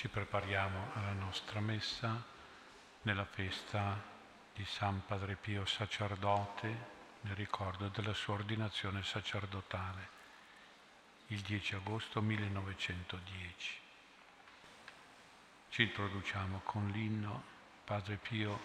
[0.00, 2.24] Ci prepariamo alla nostra messa
[3.02, 4.02] nella festa
[4.54, 6.86] di San Padre Pio sacerdote
[7.20, 10.08] nel ricordo della sua ordinazione sacerdotale
[11.26, 13.78] il 10 agosto 1910.
[15.68, 17.42] Ci introduciamo con l'inno
[17.84, 18.58] Padre Pio,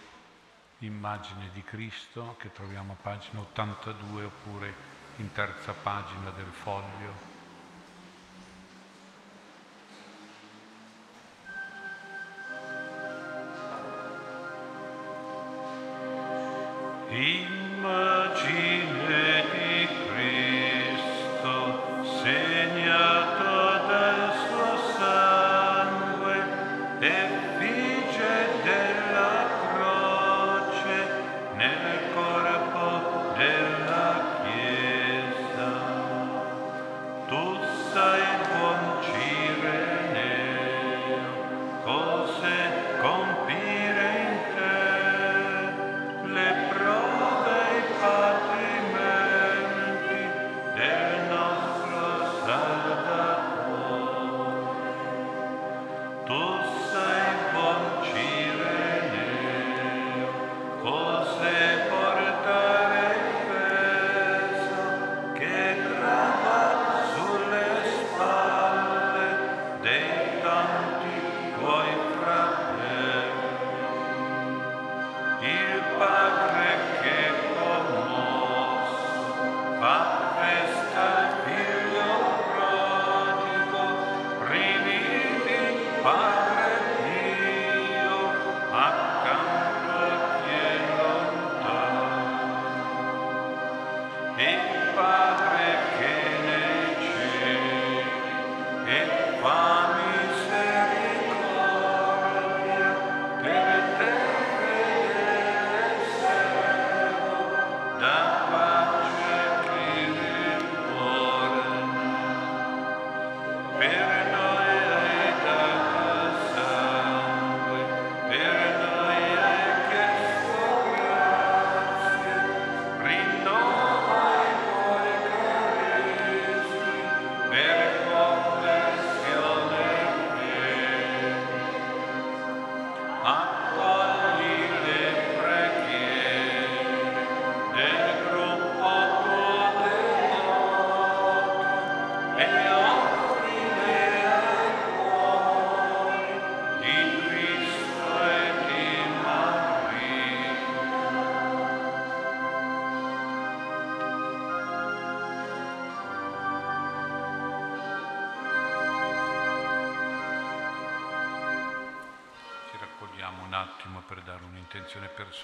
[0.79, 4.73] immagine di Cristo, che troviamo a pagina 82 oppure
[5.17, 7.34] in terza pagina del foglio.
[17.11, 18.14] Immagine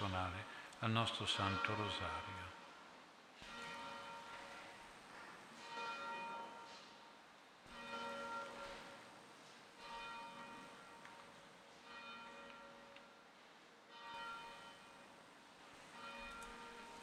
[0.01, 0.45] personale
[0.79, 2.39] al nostro Santo Rosario.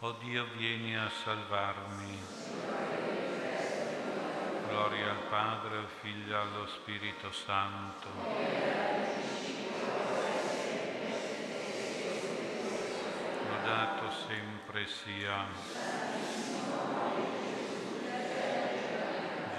[0.01, 2.19] O Dio, vieni a salvarmi.
[4.69, 9.38] Gloria al Padre, al Figlio e allo Spirito Santo.
[13.69, 15.45] Lodato sempre sia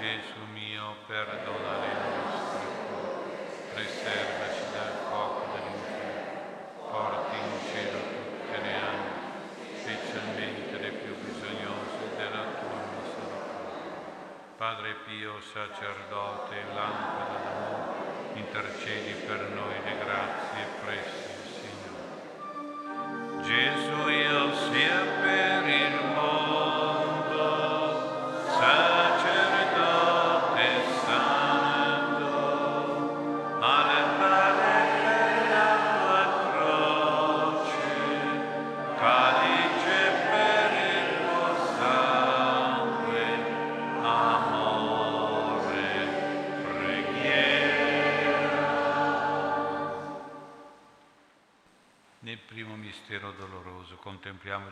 [0.00, 8.74] Gesù mio, perdona le nostre colpe, preservaci dal fuoco dell'inferno, porti in cielo tutte le
[8.74, 13.94] anime, specialmente le più bisognose della tua misericordia.
[14.56, 21.29] Padre Pio, sacerdote lampada d'amore, intercedi per noi le grazie presso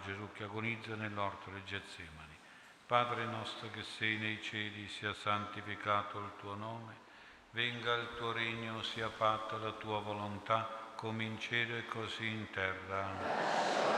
[0.04, 2.36] Gesù che agonizza nell'orto del Getsemani.
[2.86, 6.94] Padre nostro che sei nei cieli, sia santificato il tuo nome,
[7.50, 12.50] venga il tuo regno, sia fatta la tua volontà, come in cielo e così in
[12.50, 13.97] terra.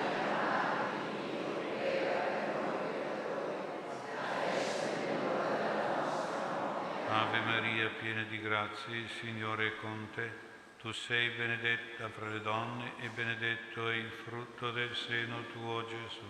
[7.13, 10.31] Ave Maria, piena di grazia, il Signore è con te.
[10.79, 16.23] Tu sei benedetta fra le donne e benedetto è il frutto del seno tuo, Gesù.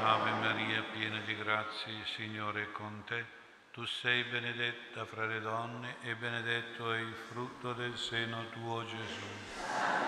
[0.00, 3.24] Ave Maria, piena di grazia, il Signore è con te.
[3.70, 10.07] Tu sei benedetta fra le donne e benedetto è il frutto del seno tuo, Gesù.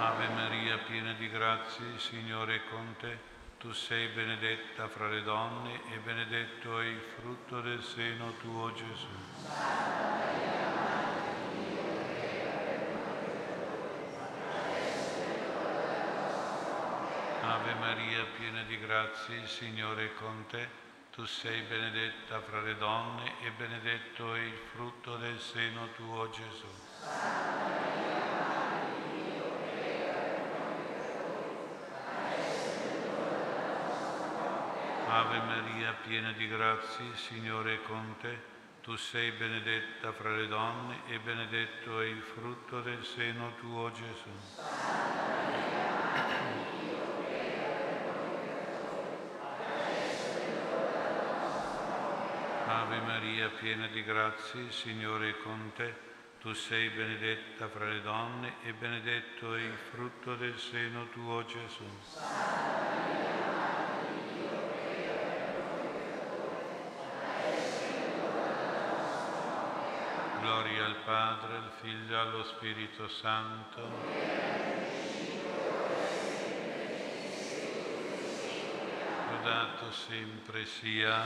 [0.00, 3.18] Ave Maria, piena di grazia, il Signore è con te.
[3.58, 9.08] Tu sei benedetta fra le donne e benedetto è il frutto del seno tuo, Gesù.
[17.42, 20.68] Ave Maria, piena di grazia, il Signore è con te.
[21.10, 27.77] Tu sei benedetta fra le donne e benedetto è il frutto del seno tuo, Gesù.
[35.10, 38.38] Ave Maria, piena di grazia, il Signore è con te.
[38.82, 44.28] Tu sei benedetta fra le donne e benedetto è il frutto del seno tuo, Gesù.
[52.66, 56.06] Ave Maria, piena di grazia, il Signore è con te.
[56.38, 62.77] Tu sei benedetta fra le donne e benedetto è il frutto del seno tuo, Gesù.
[70.48, 73.82] Gloria al Padre, al Figlio e allo Spirito Santo.
[79.30, 81.22] Lodato sempre sia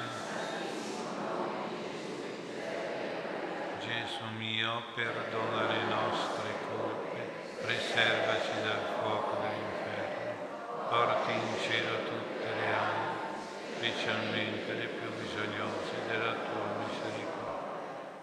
[3.79, 7.21] Gesù mio, perdona le nostre colpe,
[7.63, 13.37] preservaci dal fuoco dell'inferno, porti in cielo tutte le anime,
[13.77, 16.73] specialmente le più bisognose della tua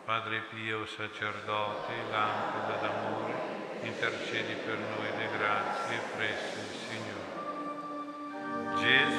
[0.10, 3.34] Padre Pio, sacerdote, lampada d'amore,
[3.84, 7.30] intercedi per noi le grazie presso il Signore.
[8.82, 9.19] Gesù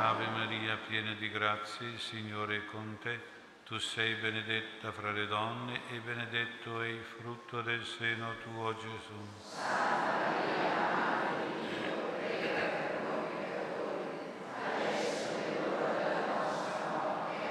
[0.00, 3.20] Ave Maria, piena di grazia, il Signore è con te.
[3.64, 9.28] Tu sei benedetta fra le donne e benedetto è il frutto del seno tuo, Gesù.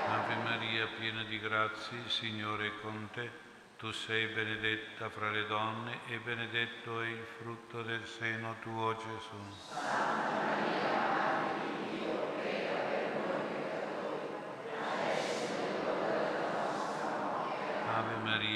[0.08, 3.30] Ave Maria, piena di grazia, il Signore è con te.
[3.78, 9.36] Tu sei benedetta fra le donne e benedetto è il frutto del seno tuo, Gesù.
[9.74, 10.87] Ave Maria,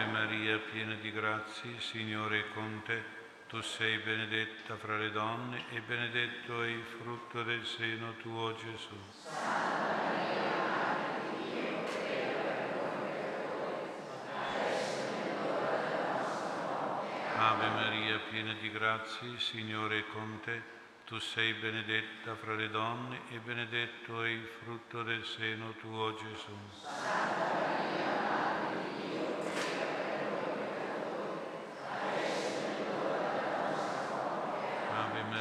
[0.00, 3.02] Ave Maria, piena di grazia, il Signore è con te.
[3.48, 8.96] Tu sei benedetta fra le donne e benedetto è il frutto del seno tuo, Gesù.
[17.36, 20.62] Ave Maria, piena di grazia, il Signore è con te.
[21.04, 26.56] Tu sei benedetta fra le donne e benedetto è il frutto del seno tuo, Gesù.
[26.86, 27.79] Ave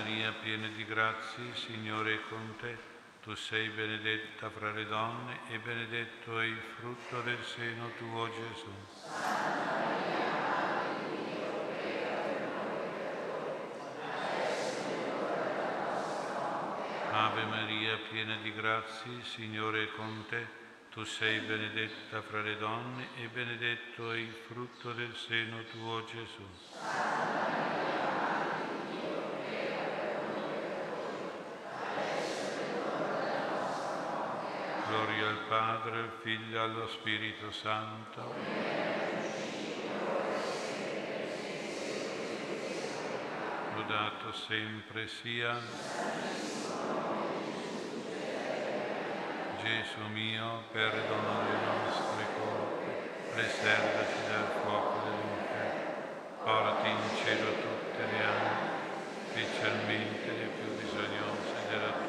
[0.10, 2.76] Maria, piena di grazia, il Signore è con te.
[3.22, 8.72] Tu sei benedetta fra le donne e benedetto è il frutto del seno tuo, Gesù.
[17.12, 20.48] Ave Maria, piena di grazia, il Signore è con te.
[20.90, 27.59] Tu sei benedetta fra le donne e benedetto è il frutto del seno tuo, Gesù.
[35.00, 38.34] Gloria al Padre, al Figlio e allo Spirito Santo.
[43.76, 45.58] Lodato sempre sia
[49.64, 58.24] Gesù mio, perdono le nostre colpe, preservaci dal fuoco dell'inferno, porti in cielo tutte le
[58.26, 58.68] anime,
[59.30, 62.09] specialmente le più bisognose della tua.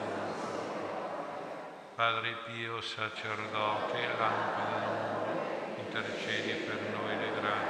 [2.00, 7.69] Padre Pio, sacerdote, lampada del mondo, intercedi per noi le grazie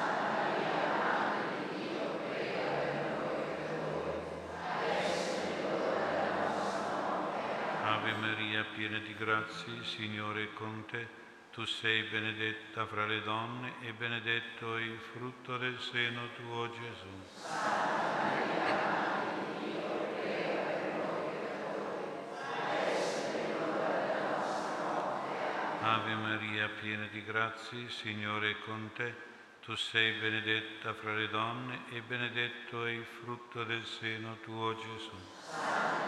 [8.11, 11.07] Ave Maria, piena di grazia, il Signore è con te.
[11.53, 17.07] Tu sei benedetta fra le donne e benedetto è il frutto del seno tuo, Gesù.
[25.79, 29.15] Ave Maria, piena di grazia, il Signore è con te.
[29.61, 36.00] Tu sei benedetta fra le donne e benedetto è il frutto del seno tuo, Gesù.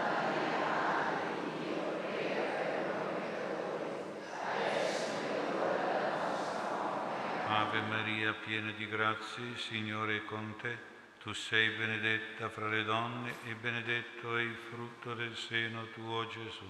[7.55, 10.75] Ave Maria, piena di grazie, Signore è con te.
[11.21, 16.65] Tu sei benedetta fra le donne e benedetto è il frutto del seno tuo, Gesù.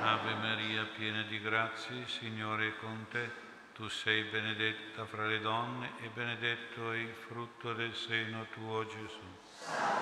[0.00, 3.30] Ave Maria, piena di grazie, Signore è con te.
[3.72, 10.01] Tu sei benedetta fra le donne e benedetto è il frutto del seno tuo, Gesù.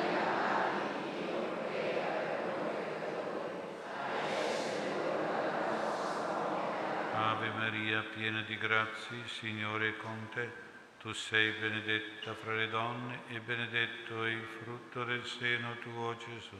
[7.23, 10.51] Ave Maria, piena di grazie, Signore è con te.
[10.99, 16.57] Tu sei benedetta fra le donne e benedetto è il frutto del seno tuo, Gesù.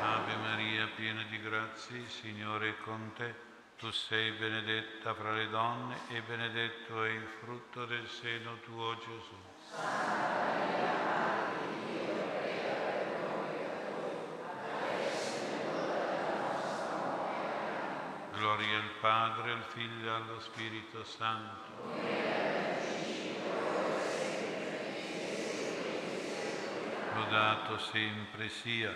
[0.00, 3.34] Ave Maria, piena di grazie, Signore è con te.
[3.76, 10.98] Tu sei benedetta fra le donne e benedetto è il frutto del seno tuo, Gesù.
[18.40, 21.60] Gloria al Padre, al Figlio e allo Spirito Santo.
[27.16, 28.94] Lodato sempre sia.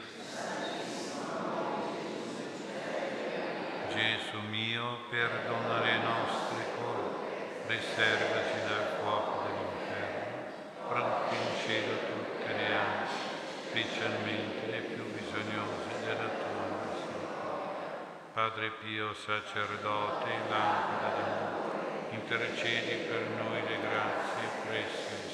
[3.93, 12.67] Gesù mio, perdona le nostre colpe, preservaci dal fuoco dell'inferno, prendi in cielo tutte le
[12.75, 13.09] anime,
[13.69, 16.44] specialmente le più bisognose della tua.
[18.35, 25.34] Padre Pio, sacerdote, lampada d'amore, intercedi per noi le grazie presso il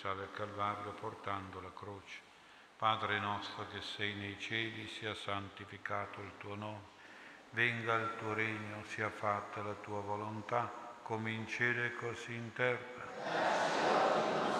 [0.00, 2.20] sale al Calvario portando la croce.
[2.78, 6.98] Padre nostro che sei nei cieli, sia santificato il tuo nome.
[7.50, 12.50] Venga il tuo regno, sia fatta la tua volontà, come in cielo e così in
[12.54, 14.59] terra.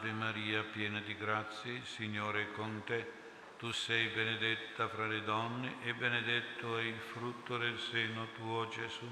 [0.00, 3.12] Ave Maria, piena di grazie, Signore è con te.
[3.58, 9.06] Tu sei benedetta fra le donne e benedetto è il frutto del seno tuo, Gesù.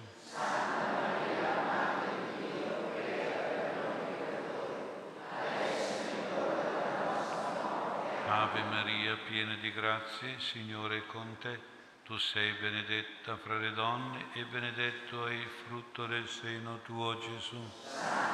[8.26, 11.60] Ave Maria, piena di grazie, Signore è con te.
[12.04, 18.27] Tu sei benedetta fra le donne e benedetto è il frutto del seno tuo, Gesù.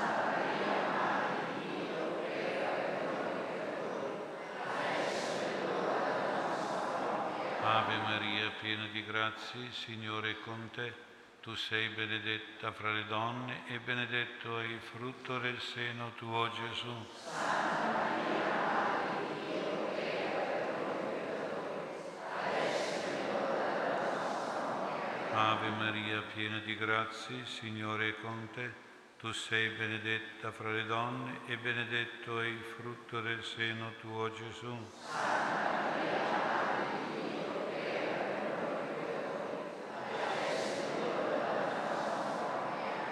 [7.66, 10.92] Ave Maria, piena di grazie, Signore è con te.
[11.40, 16.94] Tu sei benedetta fra le donne e benedetto è il frutto del seno tuo, Gesù.
[25.32, 28.82] Ave Maria, piena di grazie, Signore è con te.
[29.18, 34.76] tu sei benedetta fra le donne e benedetto è il frutto del seno tuo Gesù.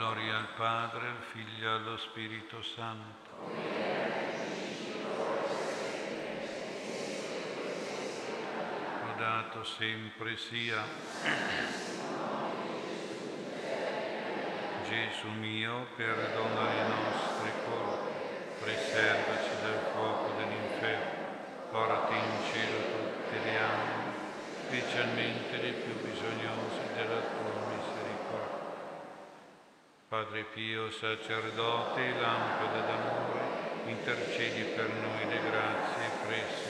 [0.00, 3.28] Gloria al Padre, al Figlio e allo Spirito Santo.
[9.04, 10.82] lodato sempre sia.
[14.88, 18.10] Gesù mio, perdona le nostre colpe,
[18.60, 21.28] preservaci dal fuoco dell'inferno,
[21.70, 24.14] porti in cielo tutte le anime,
[24.64, 27.99] specialmente le più bisognose della tua misericordia.
[30.10, 33.44] Padre Pio, sacerdote lampada d'amore,
[33.86, 36.69] intercedi per noi le grazie presso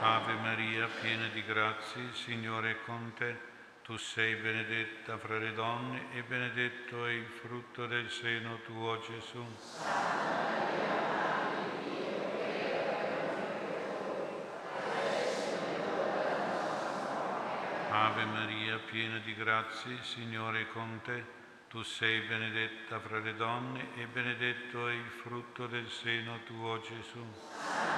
[0.00, 3.36] Ave Maria, piena di grazia, il Signore è con te.
[3.82, 9.44] Tu sei benedetta fra le donne e benedetto è il frutto del seno tuo, Gesù.
[17.90, 21.24] Ave Maria, piena di grazia, il Signore è con te.
[21.68, 27.97] Tu sei benedetta fra le donne e benedetto è il frutto del seno tuo, Gesù.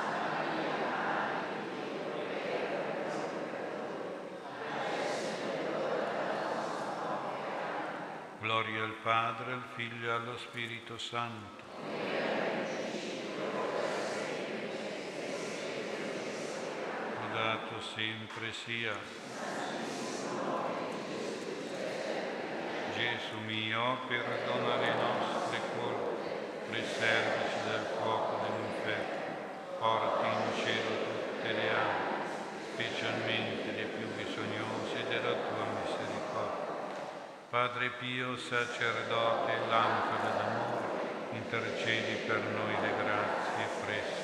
[8.51, 11.63] Gloria al Padre, al Figlio e allo Spirito Santo.
[17.21, 18.91] Lodato sempre sia.
[22.93, 31.69] Gesù mio, perdona le nostre colpe, preservaci dal fuoco dell'inferno, porti in cielo tutte le
[31.69, 32.25] anime,
[32.73, 36.10] specialmente le più bisognose della tua misericordia.
[37.51, 44.20] Padre Pio, sacerdote, lampada d'amore, intercedi per noi le grazie presso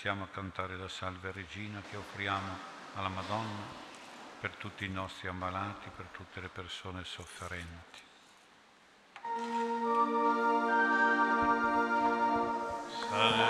[0.00, 2.56] Ci alziamo a cantare la Salve Regina che offriamo
[2.94, 3.66] alla Madonna
[4.40, 8.00] per tutti i nostri ammalati, per tutte le persone sofferenti.
[13.10, 13.49] Salve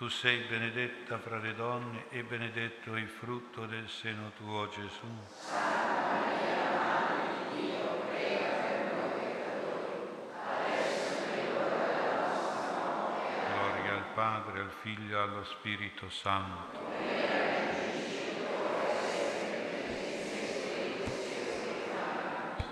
[0.00, 5.06] Tu sei benedetta fra le donne e benedetto il frutto del seno tuo, Gesù.
[13.52, 16.78] Gloria al Padre, al Figlio e allo Spirito Santo.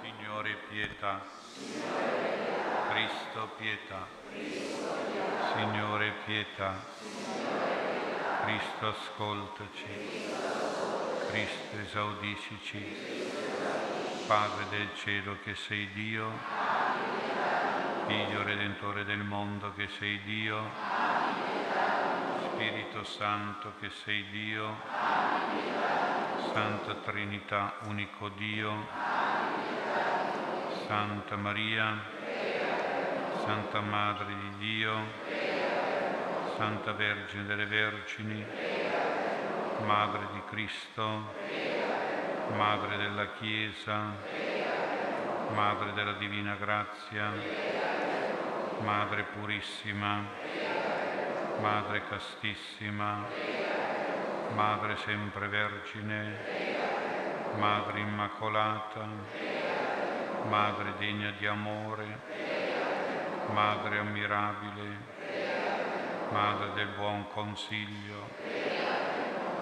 [0.01, 1.21] Signore pietà.
[2.89, 4.07] Cristo pietà.
[4.33, 5.78] Signore pietà.
[8.43, 10.31] Cristo ascoltaci.
[11.31, 12.97] Cristo esaudiscici.
[14.27, 16.31] Padre del cielo che sei Dio,
[18.07, 20.69] Figlio Redentore del mondo che sei Dio,
[22.43, 24.77] Spirito Santo che sei Dio,
[26.53, 28.87] Santa Trinità, unico Dio,
[30.87, 31.99] Santa Maria,
[33.45, 35.48] Santa Madre di Dio,
[36.59, 38.45] Santa Vergine delle Vergini,
[39.77, 41.23] Madre di Cristo,
[42.49, 44.13] Madre della Chiesa,
[45.51, 47.31] Madre della Divina Grazia,
[48.79, 50.25] Madre Purissima,
[51.59, 53.25] Madre Castissima,
[54.49, 56.35] Madre Sempre Vergine,
[57.53, 59.07] Madre Immacolata,
[60.43, 62.19] Madre degna di amore,
[63.47, 65.18] Madre ammirabile,
[66.31, 68.29] Madre del buon consiglio,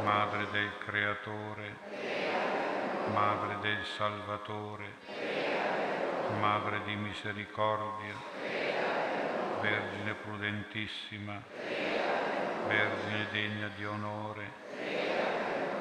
[0.02, 1.76] Madre del Creatore,
[3.12, 4.84] Madre del Salvatore,
[6.40, 8.14] Madre di misericordia,
[9.60, 11.40] Vergine prudentissima,
[12.66, 14.50] Vergine degna di onore,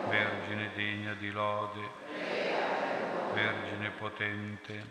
[0.04, 1.90] Vergine degna di lode,
[3.34, 4.84] Vergine potente,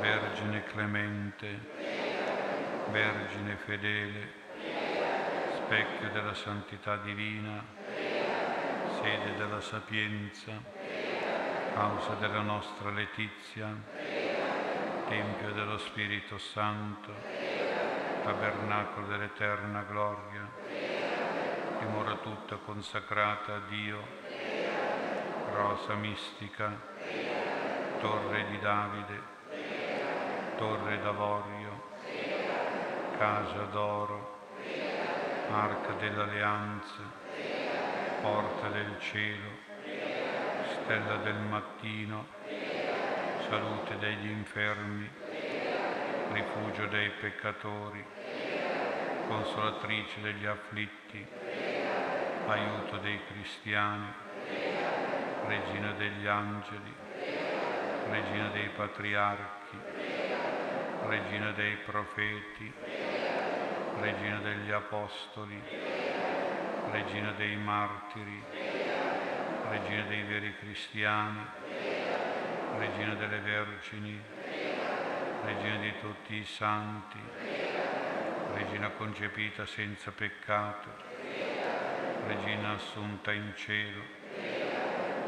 [0.00, 1.60] Vergine clemente,
[2.86, 4.42] Vergine fedele,
[5.64, 7.64] specchio della santità divina,
[9.00, 10.52] sede della sapienza,
[11.72, 13.74] causa della nostra letizia,
[15.08, 17.12] Tempio dello Spirito Santo,
[18.24, 20.46] tabernacolo dell'eterna gloria,
[21.78, 24.00] dimora tutta consacrata a Dio,
[25.50, 26.78] rosa mistica,
[28.00, 29.20] torre di Davide,
[30.56, 31.92] torre d'avorio,
[33.16, 34.33] casa d'oro,
[35.48, 37.02] arca dell'alleanza,
[38.20, 39.50] porta del cielo,
[40.62, 42.26] stella del mattino,
[43.46, 45.08] salute degli infermi,
[46.28, 48.04] rifugio dei peccatori,
[49.26, 51.26] consolatrice degli afflitti,
[52.46, 54.12] aiuto dei cristiani,
[55.46, 56.94] regina degli angeli,
[58.08, 59.78] regina dei patriarchi,
[61.02, 62.93] regina dei profeti,
[64.00, 65.60] regina degli apostoli,
[66.90, 68.42] regina dei martiri,
[69.68, 71.44] regina dei veri cristiani,
[72.78, 74.20] regina delle vergini,
[75.44, 77.18] regina di tutti i santi,
[78.52, 80.88] regina concepita senza peccato,
[82.26, 84.02] regina assunta in cielo,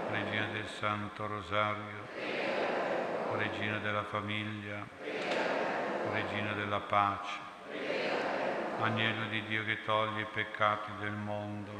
[0.09, 2.15] regina del Santo Rosario,
[3.37, 4.85] regina della famiglia,
[6.13, 7.56] regina della pace,
[8.81, 11.73] agnello di Dio che toglie i peccati del mondo,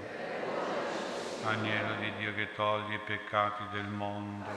[1.43, 4.49] agnello di Dio che toglie i peccati del mondo,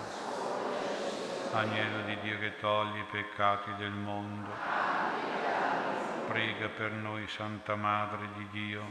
[1.52, 4.50] agnello di Dio che toglie i peccati del mondo,
[6.28, 8.84] prega per noi Santa Madre di Dio.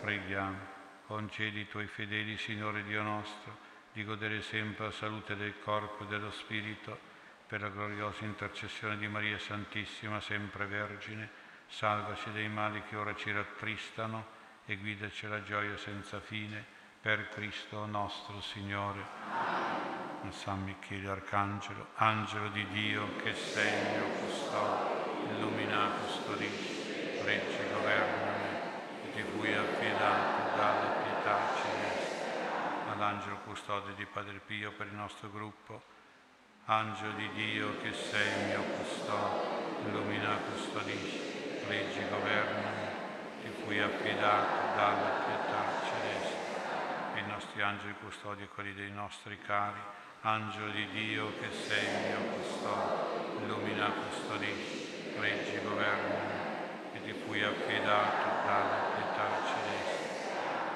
[0.00, 0.58] Preghiamo,
[1.06, 3.56] concedi ai tuoi fedeli, Signore Dio nostro,
[3.92, 7.14] di godere sempre la salute del corpo e dello spirito,
[7.46, 11.30] per la gloriosa intercessione di Maria Santissima, sempre Vergine,
[11.68, 14.34] salvaci dai mali che ora ci rattristano
[14.66, 16.64] e guidaci alla gioia senza fine,
[17.00, 19.04] per Cristo nostro Signore.
[20.30, 28.58] San Michele Arcangelo, angelo di Dio che sei mio custode, illumina, custodisci, reggi, governami,
[29.14, 32.24] ti fui affidato dalla pietà celeste.
[32.90, 35.94] All'angelo custode di Padre Pio per il nostro gruppo,
[36.68, 42.88] angelo di Dio che sei mio custode, illumina, custodisci, reggi, governami,
[43.40, 47.14] ti fui affidato dalla pietà celeste.
[47.14, 49.78] E i nostri angeli custodi quelli dei nostri cari,
[50.22, 56.34] Angelo di Dio che sei mio custode, illumina, custodisci, reggi, governami,
[56.94, 60.14] e ti fui affidato dalla pietà celeste.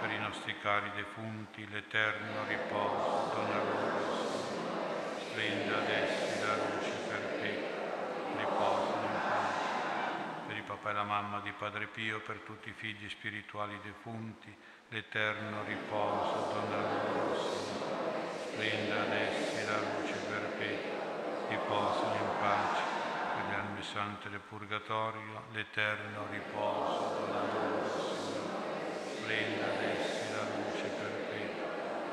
[0.03, 4.10] Per i nostri cari defunti, l'eterno riposo, dona loro,
[5.31, 7.79] splenda ad essi la luce perpetua,
[8.37, 9.69] riposano in pace.
[10.47, 14.55] Per il papà e la mamma di Padre Pio, per tutti i figli spirituali defunti,
[14.89, 18.09] l'eterno riposo, dona loro, Signore
[18.51, 20.99] splenda ad essi la luce perpetua,
[21.47, 22.83] riposano in pace,
[23.33, 28.59] per le anime sante del purgatorio, l'eterno riposo della loro Signore.
[29.15, 31.69] Splenda ad essi la luce perpetua,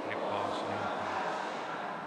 [0.07, 1.45] riposano in pace.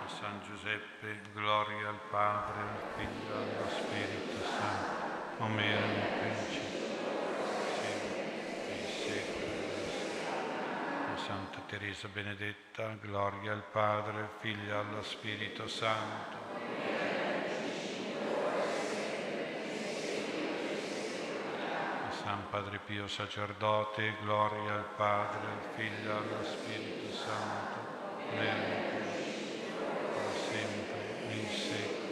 [0.05, 6.19] A San Giuseppe gloria al Padre, al Figlio e allo Spirito Santo, come era nel
[6.21, 6.87] principio,
[7.81, 8.23] sempre,
[8.69, 9.49] nei secoli.
[11.17, 16.37] Santa Teresa Benedetta, gloria al Padre, al Figlio e allo Spirito Santo.
[22.23, 27.79] San Padre Pio sacerdote, gloria al Padre, al Figlio e allo Spirito Santo,
[28.35, 29.01] nel
[30.51, 30.99] sempre,
[31.29, 32.09] nei secoli.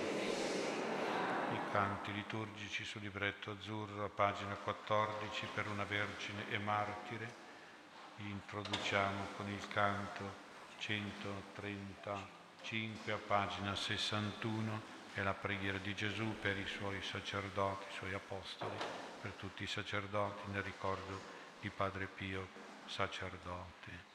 [1.51, 7.33] I canti liturgici sul libretto azzurro, a pagina 14, per una Vergine e Martire,
[8.17, 10.47] introduciamo con il canto
[10.79, 18.13] 135 a pagina 61 è la preghiera di Gesù per i suoi sacerdoti, i suoi
[18.13, 18.75] apostoli,
[19.21, 21.21] per tutti i sacerdoti nel ricordo
[21.61, 22.49] di Padre Pio,
[22.87, 24.08] sacerdote.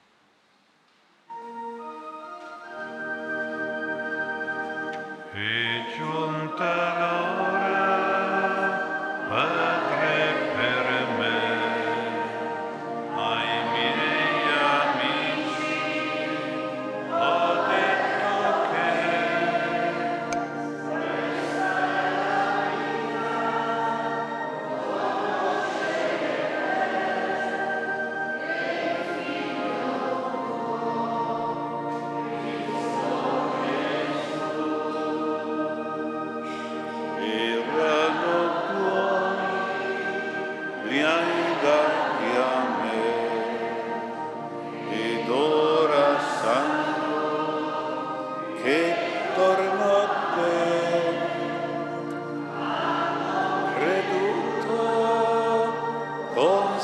[5.36, 8.13] È giunta l'ora,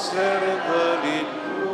[0.10, 1.70] conservali tu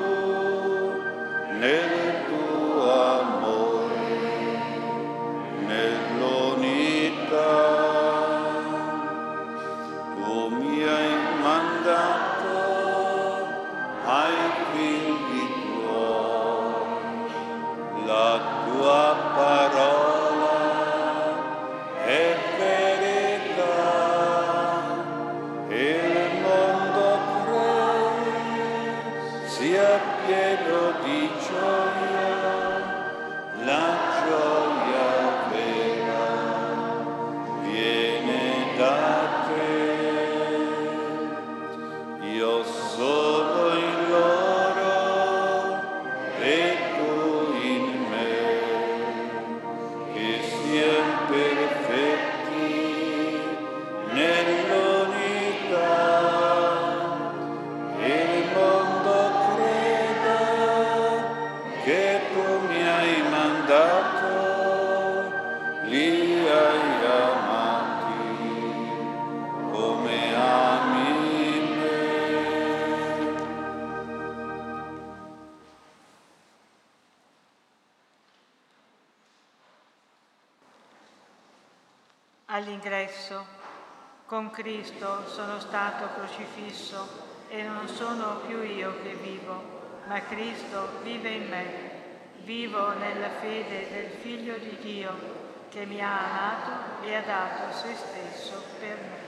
[94.70, 99.24] di Dio che mi ha amato e ha dato se stesso per me.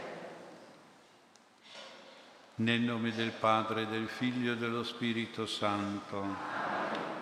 [2.55, 6.25] Nel nome del Padre, del Figlio e dello Spirito Santo,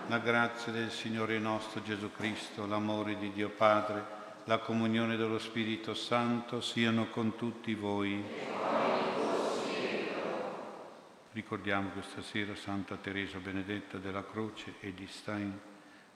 [0.07, 4.13] la grazia del Signore nostro Gesù Cristo, l'amore di Dio Padre,
[4.45, 8.23] la comunione dello Spirito Santo siano con tutti voi.
[11.31, 15.59] Ricordiamo questa sera Santa Teresa Benedetta della Croce e di Stein,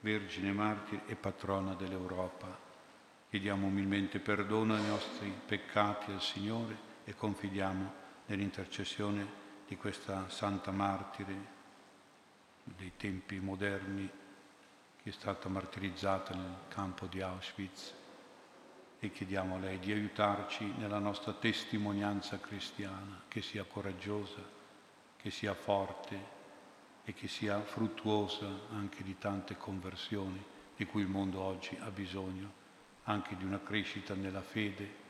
[0.02, 2.58] Vergine Martire e patrona dell'Europa.
[3.30, 7.94] Chiediamo umilmente perdono ai nostri peccati al Signore e confidiamo
[8.28, 9.28] nell'intercessione
[9.68, 11.58] di questa Santa Martire
[12.64, 14.10] dei tempi moderni
[15.02, 17.94] che è stata martirizzata nel campo di Auschwitz
[19.00, 24.42] e chiediamo a lei di aiutarci nella nostra testimonianza cristiana, che sia coraggiosa,
[25.16, 26.38] che sia forte
[27.10, 30.46] e che sia fruttuosa anche di tante conversioni
[30.76, 32.52] di cui il mondo oggi ha bisogno,
[33.06, 35.08] anche di una crescita nella fede.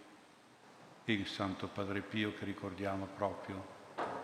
[1.04, 3.78] E il Santo Padre Pio che ricordiamo proprio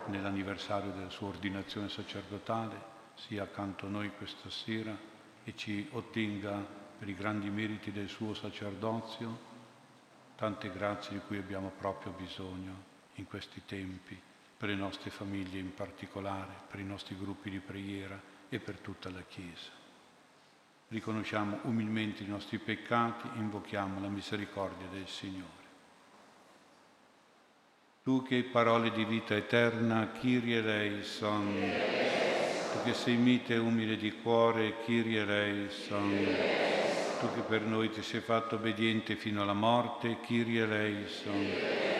[0.06, 2.80] nell'anniversario della sua ordinazione sacerdotale,
[3.14, 4.96] sia accanto a noi questa sera
[5.44, 6.56] e ci ottenga
[6.98, 9.38] per i grandi meriti del suo sacerdozio
[10.34, 14.18] tante grazie di cui abbiamo proprio bisogno in questi tempi,
[14.66, 19.08] per le nostre famiglie in particolare, per i nostri gruppi di preghiera e per tutta
[19.10, 19.70] la Chiesa.
[20.88, 25.64] riconosciamo umilmente i nostri peccati e invochiamo la misericordia del Signore.
[28.02, 31.54] Tu che parole di vita eterna, Kyrie eleison.
[32.72, 36.10] Tu che sei mite e umile di cuore, Kyrie eleison.
[37.20, 41.95] Tu che per noi ti sei fatto obbediente fino alla morte, Kyrie eleison.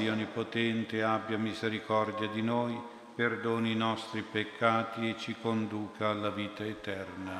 [0.00, 2.74] Dio Onnipotente abbia misericordia di noi,
[3.14, 7.38] perdoni i nostri peccati e ci conduca alla vita eterna.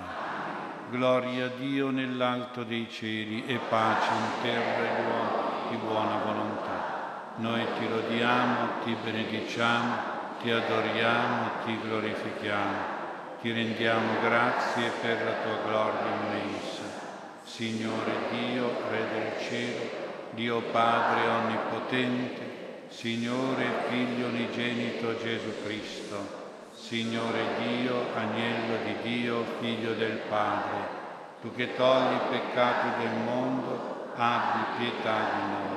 [0.91, 7.33] Gloria a Dio nell'alto dei cieli e pace in terra agli uomini di buona volontà.
[7.37, 9.95] Noi ti lodiamo, ti benediciamo,
[10.43, 12.79] ti adoriamo, ti glorifichiamo,
[13.41, 16.83] ti rendiamo grazie per la tua gloria immensa.
[17.43, 22.49] Signore Dio, Re del cielo, Dio Padre Onnipotente,
[22.89, 26.39] Signore Figlio unigenito Gesù Cristo,
[26.73, 30.99] Signore Dio, Agnello di Dio, Figlio del Padre,
[31.41, 35.71] tu che togli i peccati del mondo, abbi pietà di noi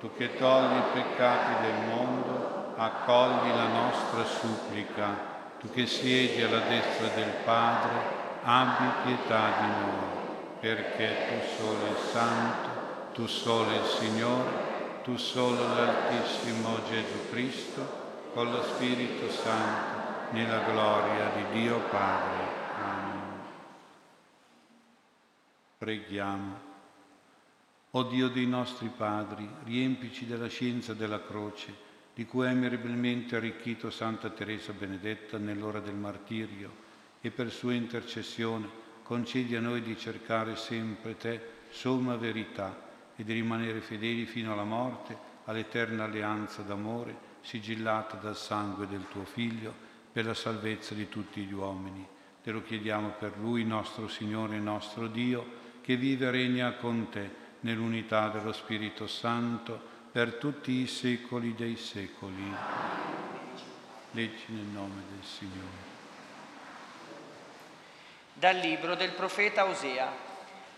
[0.00, 5.28] tu che togli i peccati del mondo, accogli la nostra supplica.
[5.60, 7.90] Tu che siedi alla destra del Padre,
[8.42, 10.08] abbi pietà di noi,
[10.58, 12.69] perché tu solo il Santo,
[13.12, 17.98] tu solo il Signore, tu solo l'Altissimo Gesù Cristo,
[18.32, 22.44] con lo Spirito Santo, nella gloria di Dio Padre.
[22.80, 23.40] Amen.
[25.78, 26.68] Preghiamo.
[27.92, 31.74] O Dio dei nostri padri, riempici della scienza della croce,
[32.14, 36.88] di cui hai mirabilmente arricchito Santa Teresa Benedetta nell'ora del martirio,
[37.20, 38.68] e per sua intercessione
[39.02, 41.40] concedi a noi di cercare sempre te,
[41.70, 42.88] somma verità,
[43.20, 49.24] e di rimanere fedeli fino alla morte all'eterna alleanza d'amore sigillata dal sangue del tuo
[49.24, 49.74] Figlio
[50.10, 52.06] per la salvezza di tutti gli uomini.
[52.42, 57.10] Te lo chiediamo per Lui, nostro Signore e nostro Dio, che vive e regna con
[57.10, 62.52] te nell'unità dello Spirito Santo, per tutti i secoli dei secoli.
[64.12, 65.88] Leggi nel nome del Signore.
[68.32, 70.10] Dal libro del profeta Osea.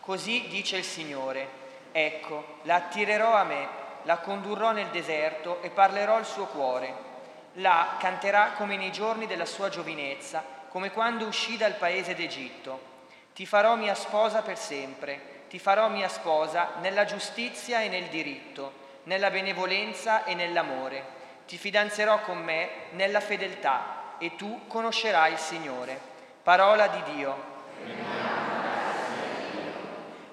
[0.00, 1.61] Così dice il Signore,
[1.92, 3.68] ecco, la attirerò a me,
[4.02, 7.10] la condurrò nel deserto e parlerò al suo cuore.
[7.54, 12.90] Là canterà come nei giorni della sua giovinezza, come quando uscì dal paese d'Egitto.
[13.34, 18.72] Ti farò mia sposa per sempre ti farò mia sposa nella giustizia e nel diritto,
[19.02, 21.04] nella benevolenza e nell'amore.
[21.46, 26.00] Ti fidanzerò con me nella fedeltà e tu conoscerai il Signore.
[26.42, 28.41] Parola di Dio.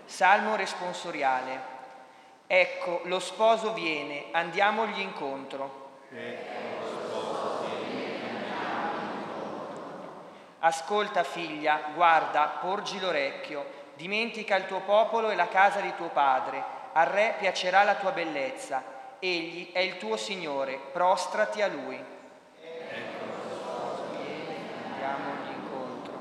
[0.09, 1.77] Salmo responsoriale.
[2.47, 5.87] Ecco, lo sposo viene, andiamogli incontro.
[10.59, 16.63] Ascolta figlia, guarda, porgi l'orecchio Dimentica il tuo popolo e la casa di tuo padre.
[16.93, 18.81] Al re piacerà la tua bellezza.
[19.19, 22.01] Egli è il tuo Signore, prostrati a lui.
[24.85, 26.13] Andiamogli incontro.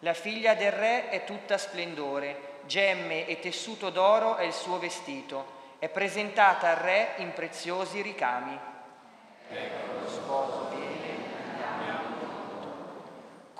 [0.00, 5.60] La figlia del re è tutta splendore, gemme e tessuto d'oro è il suo vestito.
[5.78, 8.58] È presentata al re in preziosi ricami.
[9.50, 9.92] Ecco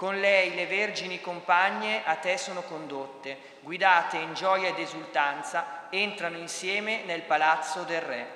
[0.03, 6.39] con lei le vergini compagne a te sono condotte, guidate in gioia ed esultanza, entrano
[6.39, 8.27] insieme nel palazzo del Re.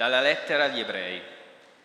[0.00, 1.20] Dalla lettera agli ebrei.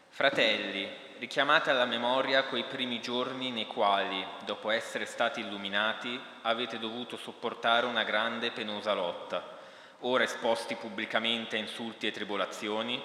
[0.07, 0.89] Fratelli,
[1.19, 7.85] richiamate alla memoria quei primi giorni nei quali, dopo essere stati illuminati, avete dovuto sopportare
[7.85, 9.43] una grande e penosa lotta
[10.07, 13.03] ora esposti pubblicamente a insulti e tribolazioni,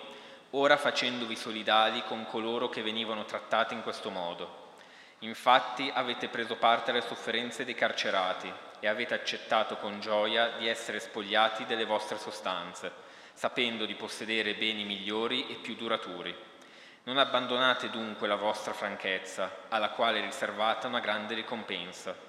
[0.51, 4.75] ora facendovi solidali con coloro che venivano trattati in questo modo.
[5.21, 11.01] Infatti avete preso parte alle sofferenze dei carcerati e avete accettato con gioia di essere
[11.01, 13.09] spogliati delle vostre sostanze,
[13.41, 16.37] sapendo di possedere beni migliori e più duraturi.
[17.05, 22.29] Non abbandonate dunque la vostra franchezza, alla quale è riservata una grande ricompensa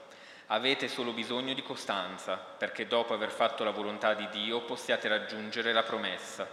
[0.54, 5.74] Avete solo bisogno di costanza, perché dopo aver fatto la volontà di Dio possiate raggiungere
[5.74, 6.46] la promessa.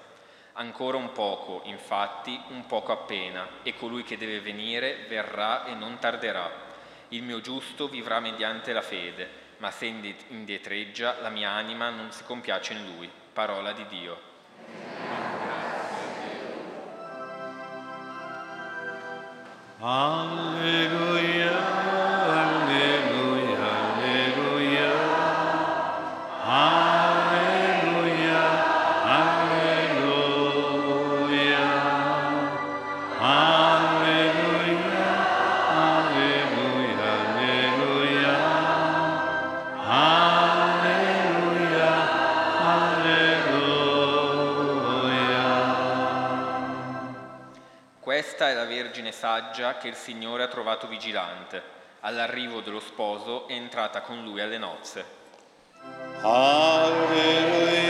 [0.54, 5.98] Ancora un poco, infatti, un poco appena, e colui che deve venire verrà e non
[5.98, 6.48] tarderà.
[7.09, 9.28] Il mio giusto vivrà mediante la fede,
[9.59, 13.09] ma se indietreggia la mia anima non si compiace in lui.
[13.32, 14.28] Parola di Dio.
[19.81, 21.49] Alleluia.
[49.19, 51.61] Saggia che il Signore ha trovato vigilante.
[52.03, 55.05] All'arrivo dello sposo è entrata con lui alle nozze.
[56.23, 57.88] Alleluia.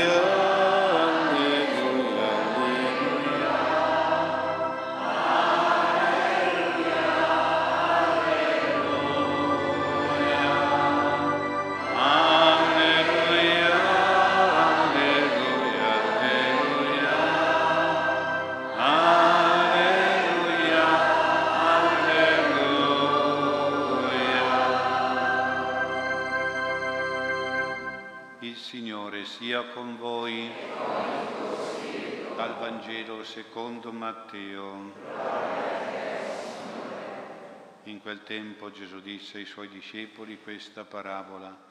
[39.49, 41.67] Suoi discepoli questa parabola.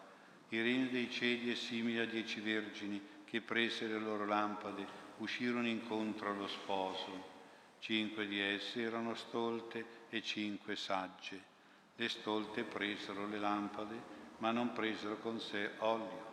[0.50, 4.86] Il regno dei cieli è simile a dieci vergini che presero le loro lampade,
[5.18, 7.36] uscirono incontro allo sposo.
[7.80, 11.56] Cinque di esse erano stolte e cinque sagge.
[11.96, 14.02] Le stolte presero le lampade,
[14.38, 16.26] ma non presero con sé olio.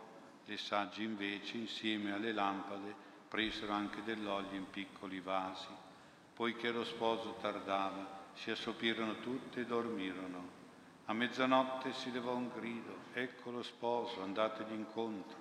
[0.45, 2.93] Le sagge invece, insieme alle lampade,
[3.27, 5.67] presero anche dell'olio in piccoli vasi.
[6.33, 10.54] Poiché lo sposo tardava, si assopirono tutte e dormirono.
[11.07, 15.37] A mezzanotte si levò un grido, ecco lo sposo, andategli incontro.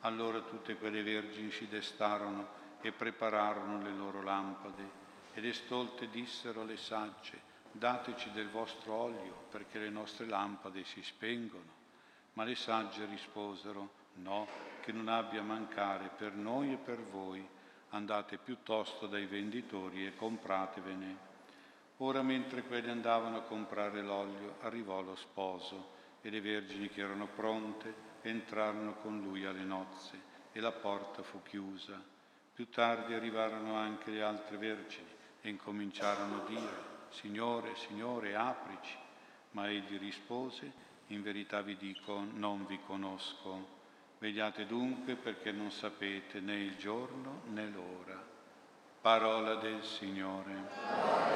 [0.00, 2.48] Allora tutte quelle vergini si destarono
[2.80, 5.06] e prepararono le loro lampade.
[5.34, 7.40] E le stolte dissero alle sagge,
[7.70, 11.76] dateci del vostro olio perché le nostre lampade si spengono.
[12.32, 14.48] Ma le sagge risposero, no,
[14.80, 17.46] che non abbia a mancare per noi e per voi.
[17.90, 21.27] Andate piuttosto dai venditori e compratevene.
[21.98, 27.26] Ora mentre quelli andavano a comprare l'olio, arrivò lo sposo e le vergini che erano
[27.26, 30.20] pronte entrarono con lui alle nozze
[30.52, 32.00] e la porta fu chiusa.
[32.54, 35.08] Più tardi arrivarono anche le altre vergini
[35.40, 38.96] e incominciarono a dire, Signore, Signore, aprici.
[39.52, 40.70] Ma egli rispose,
[41.08, 43.76] in verità vi dico, non vi conosco.
[44.18, 48.20] Vegliate dunque perché non sapete né il giorno né l'ora.
[49.00, 51.27] Parola del Signore.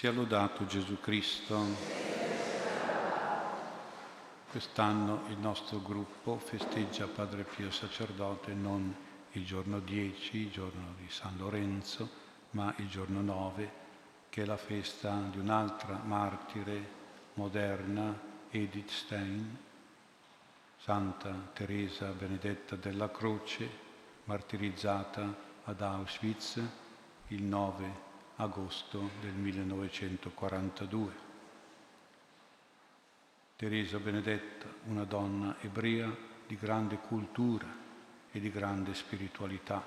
[0.00, 1.62] Sia lodato Gesù Cristo.
[4.50, 8.96] Quest'anno il nostro gruppo festeggia Padre Pio sacerdote non
[9.32, 12.08] il giorno 10, il giorno di San Lorenzo,
[12.52, 13.72] ma il giorno 9,
[14.30, 16.82] che è la festa di un'altra martire
[17.34, 19.54] moderna, Edith Stein,
[20.78, 23.68] Santa Teresa Benedetta della Croce,
[24.24, 26.58] martirizzata ad Auschwitz
[27.26, 28.08] il 9
[28.40, 31.28] agosto del 1942.
[33.56, 36.10] Teresa Benedetta, una donna ebrea
[36.46, 37.66] di grande cultura
[38.32, 39.84] e di grande spiritualità,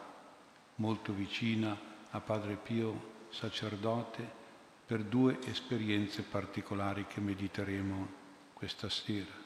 [0.75, 1.75] molto vicina
[2.11, 4.41] a Padre Pio, sacerdote,
[4.85, 8.21] per due esperienze particolari che mediteremo
[8.53, 9.41] questa sera.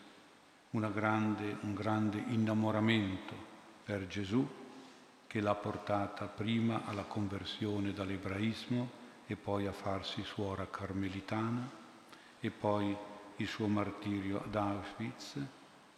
[0.70, 3.34] Grande, un grande innamoramento
[3.84, 4.48] per Gesù
[5.38, 8.90] che l'ha portata prima alla conversione dall'ebraismo
[9.28, 11.70] e poi a farsi suora carmelitana
[12.40, 12.98] e poi
[13.36, 15.38] il suo martirio ad Auschwitz,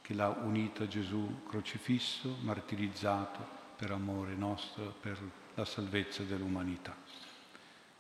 [0.02, 3.40] che l'ha unito a Gesù crocifisso, martirizzato
[3.78, 5.18] per amore nostro, per
[5.54, 6.94] la salvezza dell'umanità.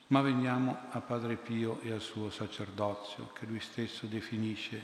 [0.07, 4.83] Ma veniamo a Padre Pio e al suo sacerdozio, che lui stesso definisce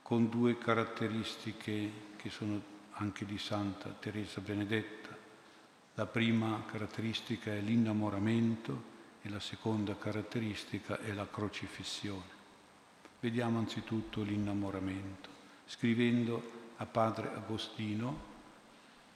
[0.00, 2.58] con due caratteristiche che sono
[2.92, 5.07] anche di Santa Teresa Benedetta.
[5.98, 8.82] La prima caratteristica è l'innamoramento
[9.20, 12.36] e la seconda caratteristica è la crocifissione.
[13.18, 15.28] Vediamo anzitutto l'innamoramento.
[15.66, 18.16] Scrivendo a padre Agostino,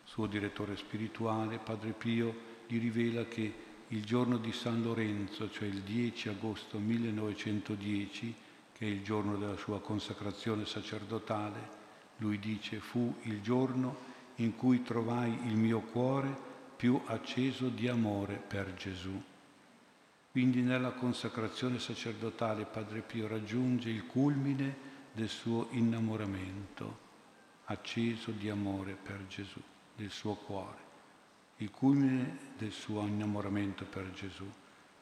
[0.03, 2.35] suo direttore spirituale, padre Pio
[2.67, 3.55] gli rivela che
[3.87, 8.35] il giorno di San Lorenzo, cioè il 10 agosto 1910,
[8.73, 11.61] che è il giorno della sua consacrazione sacerdotale,
[12.17, 16.51] lui dice fu il giorno in cui trovai il mio cuore
[16.83, 19.23] più acceso di amore per Gesù.
[20.33, 24.75] Quindi nella consacrazione sacerdotale Padre Pio raggiunge il culmine
[25.13, 26.99] del suo innamoramento,
[27.67, 29.61] acceso di amore per Gesù,
[29.95, 30.79] del suo cuore.
[31.59, 34.51] Il culmine del suo innamoramento per Gesù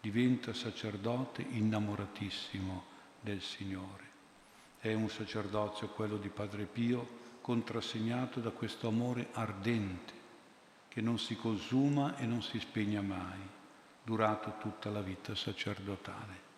[0.03, 2.85] diventa sacerdote innamoratissimo
[3.23, 4.05] del Signore.
[4.81, 10.20] È un sacerdozio, quello di Padre Pio, contrassegnato da questo amore ardente
[10.91, 13.39] che non si consuma e non si spegne mai
[14.03, 16.49] durato tutta la vita sacerdotale.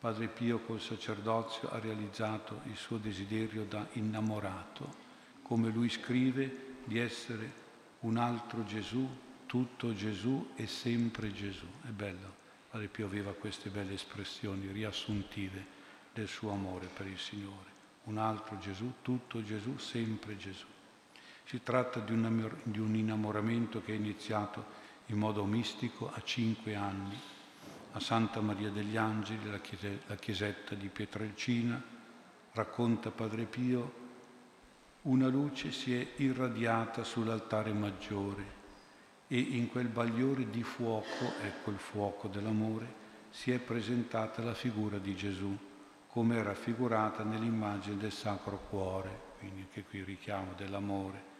[0.00, 5.04] Padre Pio col sacerdozio ha realizzato il suo desiderio da innamorato,
[5.42, 7.64] come lui scrive di essere
[8.00, 9.06] un altro Gesù,
[9.44, 11.66] tutto Gesù e sempre Gesù.
[11.82, 12.44] È bello.
[12.70, 15.74] Padre Pio aveva queste belle espressioni riassuntive
[16.14, 17.74] del suo amore per il Signore.
[18.04, 20.75] Un altro Gesù, tutto Gesù, sempre Gesù.
[21.48, 24.64] Si tratta di un, innamoramento che è iniziato
[25.06, 27.16] in modo mistico a cinque anni
[27.92, 31.80] a Santa Maria degli Angeli, la, chiese, la chiesetta di Pietrelcina,
[32.50, 34.04] racconta Padre Pio,
[35.02, 38.44] una luce si è irradiata sull'altare maggiore
[39.28, 44.98] e in quel bagliore di fuoco, ecco il fuoco dell'amore, si è presentata la figura
[44.98, 45.56] di Gesù,
[46.08, 51.35] come raffigurata nell'immagine del Sacro Cuore, quindi anche qui richiamo dell'amore.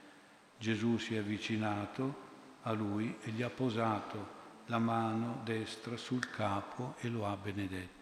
[0.59, 2.25] Gesù si è avvicinato
[2.63, 4.35] a lui e gli ha posato
[4.67, 7.95] la mano destra sul capo e lo ha benedetto.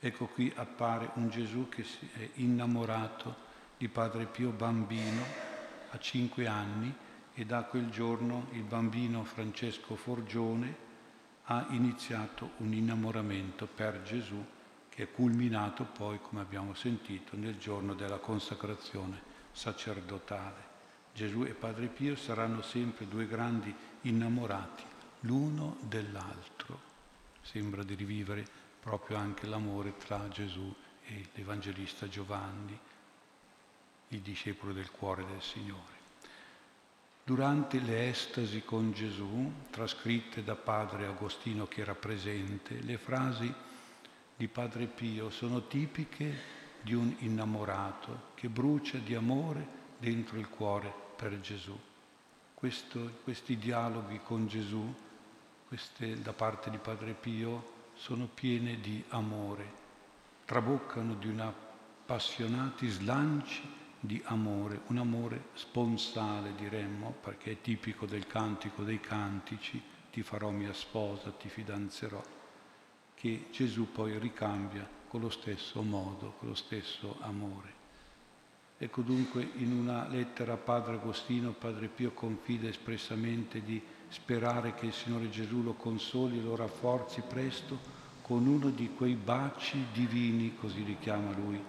[0.00, 3.46] Ecco qui appare un Gesù che si è innamorato
[3.76, 5.22] di Padre Pio bambino
[5.90, 6.94] a cinque anni
[7.34, 10.86] e da quel giorno il bambino Francesco Forgione
[11.44, 14.44] ha iniziato un innamoramento per Gesù
[14.88, 19.22] che è culminato poi, come abbiamo sentito, nel giorno della consacrazione
[19.52, 20.67] sacerdotale.
[21.12, 24.84] Gesù e Padre Pio saranno sempre due grandi innamorati
[25.20, 26.86] l'uno dell'altro.
[27.42, 28.46] Sembra di rivivere
[28.80, 30.72] proprio anche l'amore tra Gesù
[31.04, 32.78] e l'Evangelista Giovanni,
[34.08, 35.96] il discepolo del cuore del Signore.
[37.24, 43.52] Durante le estasi con Gesù, trascritte da padre Agostino che era presente, le frasi
[44.36, 50.92] di padre Pio sono tipiche di un innamorato che brucia di amore dentro il cuore
[51.16, 51.78] per Gesù.
[52.54, 54.94] Questo, questi dialoghi con Gesù
[55.68, 59.70] queste da parte di Padre Pio sono piene di amore,
[60.46, 61.48] traboccano di una
[62.08, 63.70] appassionati slanci
[64.00, 69.78] di amore, un amore sponsale diremmo, perché è tipico del cantico dei cantici,
[70.10, 72.22] ti farò mia sposa, ti fidanzerò,
[73.12, 77.77] che Gesù poi ricambia con lo stesso modo, con lo stesso amore.
[78.80, 84.86] Ecco dunque in una lettera a Padre Agostino, Padre Pio confida espressamente di sperare che
[84.86, 87.76] il Signore Gesù lo consoli e lo rafforzi presto
[88.22, 91.60] con uno di quei baci divini, così li chiama lui,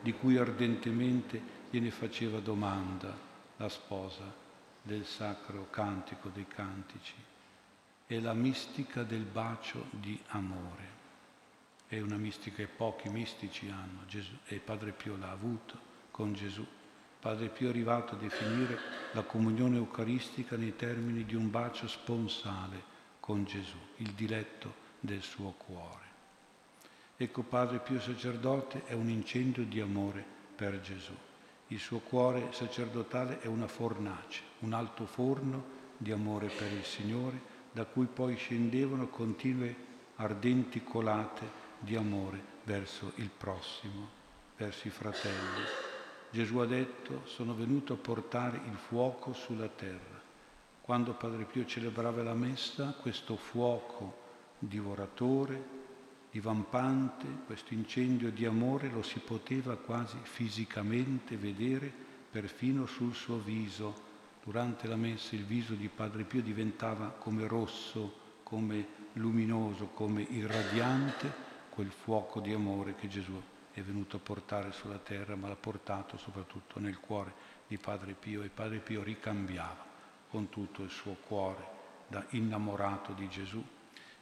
[0.00, 1.38] di cui ardentemente
[1.68, 3.14] gliene faceva domanda
[3.58, 4.32] la sposa
[4.80, 7.14] del sacro cantico dei cantici.
[8.06, 10.92] È la mistica del bacio di amore.
[11.86, 16.64] È una mistica che pochi mistici hanno, Gesù, e Padre Pio l'ha avuto con Gesù.
[17.18, 18.78] Padre Pio è arrivato a definire
[19.14, 22.80] la comunione eucaristica nei termini di un bacio sponsale
[23.18, 26.04] con Gesù, il diletto del suo cuore.
[27.16, 31.14] Ecco, Padre Pio sacerdote è un incendio di amore per Gesù.
[31.68, 35.64] Il suo cuore sacerdotale è una fornace, un alto forno
[35.96, 37.40] di amore per il Signore,
[37.72, 39.74] da cui poi scendevano continue
[40.16, 41.44] ardenti colate
[41.80, 44.08] di amore verso il prossimo,
[44.56, 45.92] verso i fratelli,
[46.34, 50.20] Gesù ha detto, sono venuto a portare il fuoco sulla terra.
[50.80, 54.22] Quando Padre Pio celebrava la messa, questo fuoco
[54.58, 55.62] divoratore,
[56.32, 61.92] divampante, questo incendio di amore lo si poteva quasi fisicamente vedere
[62.32, 63.94] perfino sul suo viso.
[64.42, 68.12] Durante la messa il viso di Padre Pio diventava come rosso,
[68.42, 71.32] come luminoso, come irradiante
[71.68, 73.40] quel fuoco di amore che Gesù
[73.74, 77.32] è venuto a portare sulla terra, ma l'ha portato soprattutto nel cuore
[77.66, 79.84] di Padre Pio e Padre Pio ricambiava
[80.28, 81.66] con tutto il suo cuore
[82.06, 83.62] da innamorato di Gesù.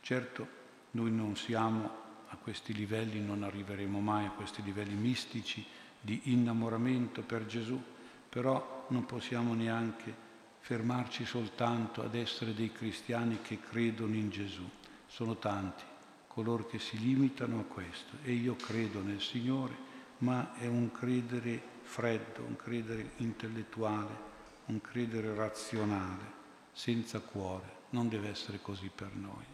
[0.00, 0.48] Certo,
[0.92, 5.64] noi non siamo a questi livelli, non arriveremo mai a questi livelli mistici
[6.00, 7.80] di innamoramento per Gesù,
[8.28, 10.30] però non possiamo neanche
[10.61, 14.66] fermarci soltanto ad essere dei cristiani che credono in Gesù.
[15.07, 15.90] Sono tanti
[16.33, 18.16] coloro che si limitano a questo.
[18.22, 24.30] E io credo nel Signore, ma è un credere freddo, un credere intellettuale,
[24.66, 26.41] un credere razionale,
[26.72, 27.80] senza cuore.
[27.91, 29.45] Non deve essere così per noi.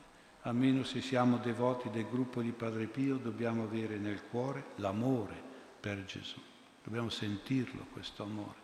[0.43, 5.35] Almeno se siamo devoti del gruppo di Padre Pio dobbiamo avere nel cuore l'amore
[5.81, 6.41] per Gesù.
[6.85, 8.57] Dobbiamo sentirlo questo amore,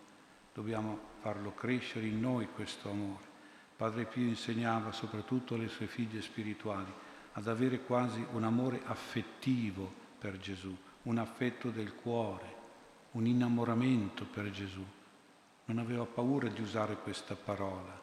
[0.55, 3.33] dobbiamo farlo crescere in noi questo amore.
[3.77, 6.93] Padre Pio insegnava soprattutto alle sue figlie spirituali
[7.37, 12.63] ad avere quasi un amore affettivo per Gesù, un affetto del cuore,
[13.13, 14.85] un innamoramento per Gesù.
[15.67, 18.03] Non aveva paura di usare questa parola.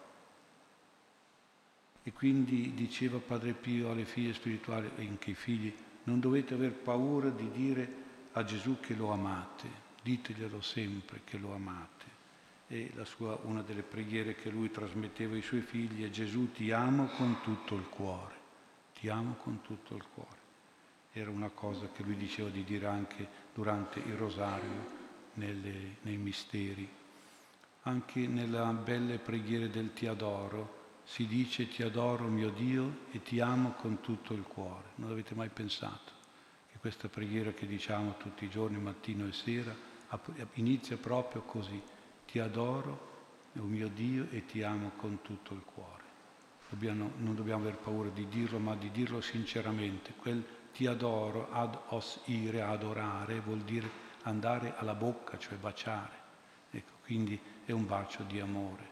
[2.04, 5.74] E quindi diceva Padre Pio alle figlie spirituali e anche ai figli,
[6.04, 8.00] non dovete aver paura di dire
[8.34, 9.68] a Gesù che lo amate,
[10.02, 12.10] diteglielo sempre che lo amate.
[12.68, 17.08] E sua, una delle preghiere che lui trasmetteva ai suoi figli è Gesù ti amo
[17.18, 18.41] con tutto il cuore,
[19.02, 20.38] ti amo con tutto il cuore.
[21.12, 25.00] Era una cosa che lui diceva di dire anche durante il rosario,
[25.34, 26.88] nelle, nei misteri.
[27.82, 33.40] Anche nella belle preghiera del Ti adoro si dice Ti adoro mio Dio e ti
[33.40, 34.90] amo con tutto il cuore.
[34.98, 36.12] Non avete mai pensato
[36.72, 39.76] che questa preghiera che diciamo tutti i giorni, mattino e sera,
[40.54, 41.82] inizia proprio così.
[42.28, 46.01] Ti adoro, mio Dio, e ti amo con tutto il cuore.
[46.72, 50.14] Dobbiamo, non dobbiamo aver paura di dirlo, ma di dirlo sinceramente.
[50.16, 50.42] Quel
[50.72, 53.90] ti adoro, ad os ire, adorare, vuol dire
[54.22, 56.20] andare alla bocca, cioè baciare.
[56.72, 58.88] Ecco, quindi è un bacio di amore.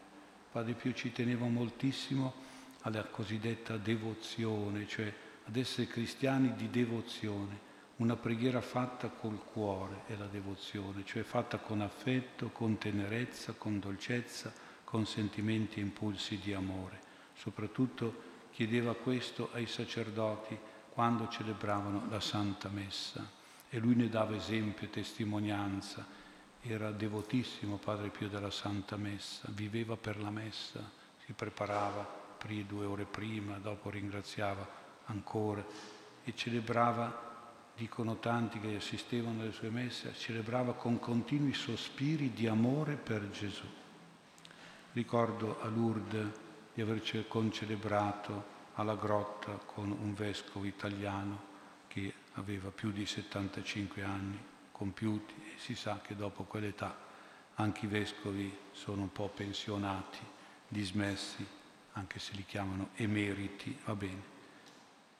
[0.52, 2.34] Padre Pio ci teneva moltissimo
[2.82, 5.10] alla cosiddetta devozione, cioè
[5.46, 7.68] ad essere cristiani di devozione.
[7.96, 13.80] Una preghiera fatta col cuore è la devozione, cioè fatta con affetto, con tenerezza, con
[13.80, 14.52] dolcezza,
[14.84, 17.08] con sentimenti e impulsi di amore.
[17.40, 20.58] Soprattutto chiedeva questo ai sacerdoti
[20.90, 23.26] quando celebravano la Santa Messa
[23.70, 26.06] e lui ne dava esempio e testimonianza.
[26.60, 30.86] Era devotissimo Padre Pio della Santa Messa, viveva per la Messa,
[31.24, 32.18] si preparava
[32.66, 34.66] due ore prima, dopo ringraziava
[35.06, 35.64] ancora
[36.22, 42.96] e celebrava, dicono tanti che assistevano alle sue messe, celebrava con continui sospiri di amore
[42.96, 43.64] per Gesù.
[44.92, 51.48] Ricordo a Lourdes di aver concelebrato alla grotta con un vescovo italiano
[51.88, 54.38] che aveva più di 75 anni
[54.70, 57.08] compiuti e si sa che dopo quell'età
[57.56, 60.18] anche i vescovi sono un po' pensionati,
[60.66, 61.46] dismessi,
[61.92, 64.22] anche se li chiamano emeriti, va bene.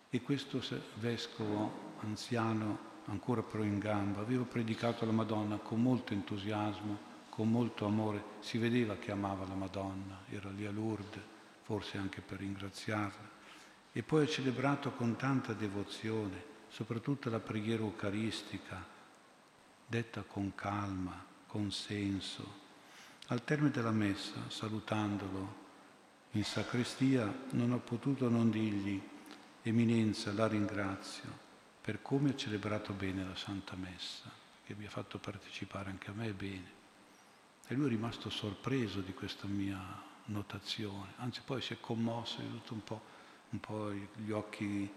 [0.09, 0.63] E questo
[0.95, 7.85] vescovo anziano, ancora però in gamba, aveva predicato la Madonna con molto entusiasmo, con molto
[7.85, 11.23] amore, si vedeva che amava la Madonna, era lì a Lourdes,
[11.63, 13.39] forse anche per ringraziarla.
[13.93, 18.85] E poi ha celebrato con tanta devozione, soprattutto la preghiera eucaristica,
[19.87, 22.59] detta con calma, con senso.
[23.29, 25.69] Al termine della messa, salutandolo
[26.33, 29.01] in sacrestia, non ho potuto non dirgli,
[29.63, 31.49] Eminenza, la ringrazio
[31.83, 34.31] per come ha celebrato bene la Santa Messa,
[34.65, 36.79] che mi ha fatto partecipare anche a me bene.
[37.67, 39.79] E lui è rimasto sorpreso di questa mia
[40.31, 43.01] notazione, anzi poi si è commosso, è tutto un po',
[43.51, 44.91] un po' gli occhi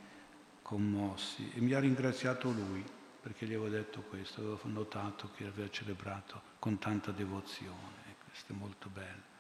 [0.61, 1.51] commossi.
[1.53, 2.83] E mi ha ringraziato lui
[3.21, 8.01] perché gli avevo detto questo, avevo notato che aveva celebrato con tanta devozione.
[8.09, 9.31] E questo è molto bello.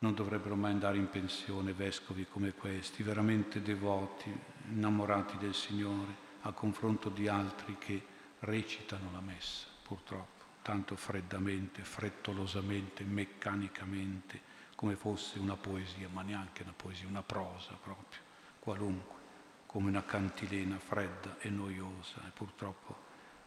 [0.00, 4.32] Non dovrebbero mai andare in pensione vescovi come questi, veramente devoti,
[4.70, 8.00] innamorati del Signore, a confronto di altri che
[8.40, 10.37] recitano la messa, purtroppo,
[10.68, 14.38] tanto freddamente, frettolosamente, meccanicamente,
[14.74, 18.20] come fosse una poesia, ma neanche una poesia, una prosa proprio,
[18.58, 19.16] qualunque
[19.64, 22.20] come una cantilena fredda e noiosa.
[22.26, 22.96] E purtroppo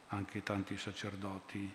[0.07, 1.71] anche tanti sacerdoti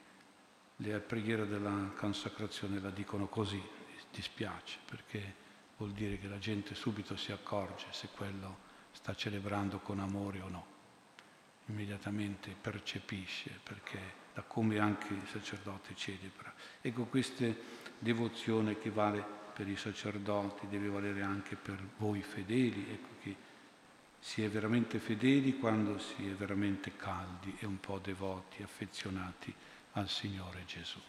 [0.79, 3.63] le preghiere della consacrazione la dicono così,
[4.11, 5.33] dispiace perché
[5.77, 10.49] vuol dire che la gente subito si accorge se quello sta celebrando con amore o
[10.49, 10.67] no,
[11.67, 16.53] immediatamente percepisce perché da come anche il sacerdote celebra.
[16.83, 17.47] Ecco questa
[17.99, 19.25] devozione che vale
[19.55, 23.37] per i sacerdoti deve valere anche per voi fedeli, ecco che
[24.19, 29.55] si è veramente fedeli quando si è veramente caldi e un po' devoti, affezionati
[29.93, 31.01] al Signore Gesù.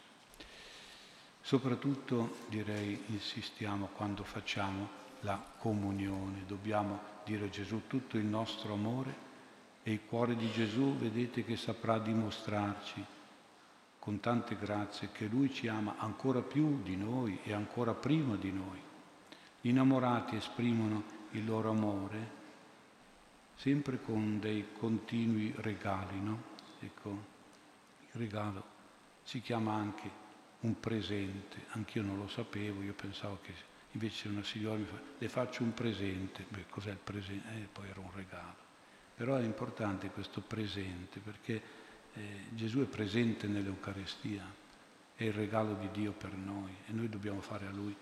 [1.41, 4.89] Soprattutto direi insistiamo quando facciamo
[5.21, 9.25] la comunione, dobbiamo dire a Gesù tutto il nostro amore
[9.83, 13.15] e il cuore di Gesù vedete che saprà dimostrarci
[14.07, 18.53] con tante grazie che Lui ci ama ancora più di noi e ancora prima di
[18.53, 18.81] noi.
[19.59, 22.31] Gli innamorati esprimono il loro amore
[23.55, 26.41] sempre con dei continui regali, no?
[26.79, 27.09] Ecco,
[27.99, 28.63] il regalo
[29.23, 30.09] si chiama anche
[30.61, 33.53] un presente, anch'io non lo sapevo, io pensavo che
[33.91, 37.49] invece una signora mi fa, le faccio un presente, beh cos'è il presente?
[37.57, 38.55] Eh, poi era un regalo.
[39.15, 41.86] Però è importante questo presente perché
[42.17, 44.43] eh, Gesù è presente nell'Eucarestia,
[45.15, 47.95] è il regalo di Dio per noi e noi dobbiamo fare a Lui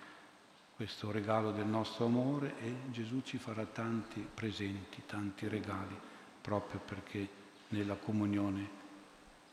[0.75, 5.97] questo regalo del nostro amore e Gesù ci farà tanti presenti, tanti regali,
[6.41, 7.27] proprio perché
[7.69, 8.83] nella comunione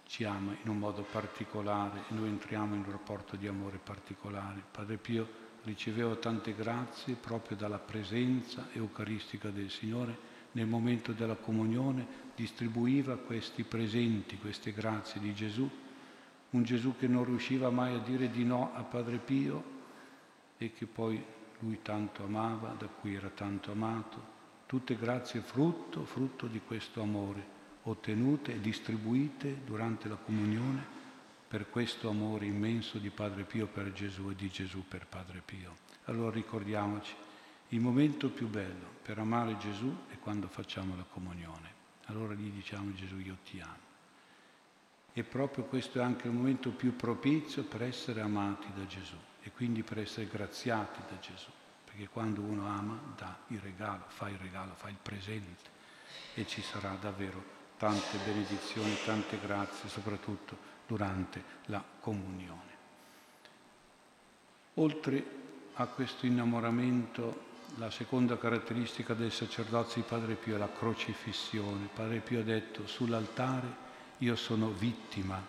[0.06, 4.62] ci ama in un modo particolare e noi entriamo in un rapporto di amore particolare.
[4.68, 5.28] Padre Pio
[5.62, 13.62] riceveva tante grazie proprio dalla presenza eucaristica del Signore nel momento della comunione distribuiva questi
[13.62, 15.68] presenti, queste grazie di Gesù,
[16.50, 19.80] un Gesù che non riusciva mai a dire di no a Padre Pio
[20.58, 21.22] e che poi
[21.60, 24.30] lui tanto amava, da cui era tanto amato,
[24.66, 27.44] tutte grazie frutto, frutto di questo amore,
[27.82, 31.00] ottenute e distribuite durante la comunione
[31.46, 35.76] per questo amore immenso di Padre Pio per Gesù e di Gesù per Padre Pio.
[36.04, 37.14] Allora ricordiamoci,
[37.72, 41.70] il momento più bello per amare Gesù è quando facciamo la comunione.
[42.06, 43.90] Allora gli diciamo Gesù io ti amo.
[45.14, 49.50] E proprio questo è anche il momento più propizio per essere amati da Gesù e
[49.52, 51.48] quindi per essere graziati da Gesù.
[51.84, 55.70] Perché quando uno ama dà il regalo, fa il regalo, fa il presente
[56.34, 60.56] e ci sarà davvero tante benedizioni, tante grazie, soprattutto
[60.86, 62.70] durante la comunione.
[64.74, 65.40] Oltre
[65.74, 71.88] a questo innamoramento, la seconda caratteristica del sacerdozio di Padre Pio è la crocifissione.
[71.92, 75.40] Padre Pio ha detto sull'altare io sono vittima.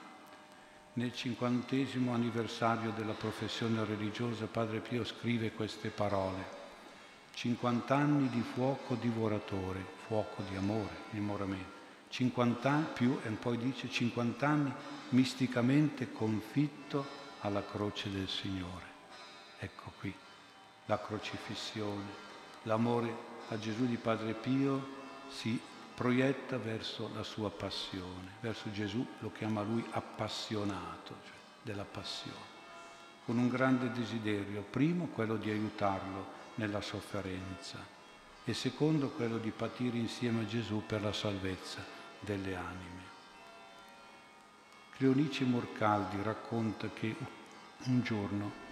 [0.93, 6.61] Nel cinquantesimo anniversario della professione religiosa Padre Pio scrive queste parole.
[7.34, 13.89] 50 anni di fuoco divoratore, fuoco di amore, innamoramento 50 anni più, e poi dice
[13.89, 14.71] 50 anni
[15.09, 17.03] misticamente confitto
[17.39, 18.86] alla croce del Signore.
[19.57, 20.13] Ecco qui
[20.86, 22.21] la crocifissione,
[22.63, 25.59] l'amore a Gesù di Padre Pio si
[25.93, 32.51] proietta verso la sua passione, verso Gesù lo chiama lui appassionato, cioè della passione,
[33.25, 37.79] con un grande desiderio, primo quello di aiutarlo nella sofferenza
[38.43, 41.84] e secondo quello di patire insieme a Gesù per la salvezza
[42.19, 43.01] delle anime.
[44.91, 47.15] Cleonice Morcaldi racconta che
[47.86, 48.62] un giorno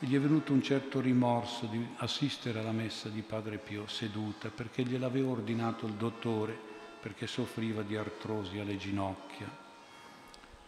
[0.00, 4.84] gli è venuto un certo rimorso di assistere alla messa di Padre Pio seduta perché
[4.84, 6.56] gliel'aveva ordinato il dottore
[7.00, 9.48] perché soffriva di artrosi alle ginocchia.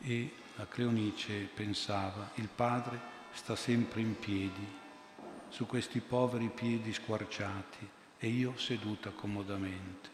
[0.00, 2.98] E la Cleonice pensava, il padre
[3.32, 4.66] sta sempre in piedi,
[5.48, 10.08] su questi poveri piedi squarciati e io seduta comodamente.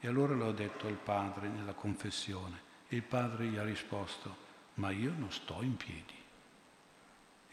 [0.00, 4.36] E allora l'ho detto al padre nella confessione e il padre gli ha risposto,
[4.74, 6.23] ma io non sto in piedi.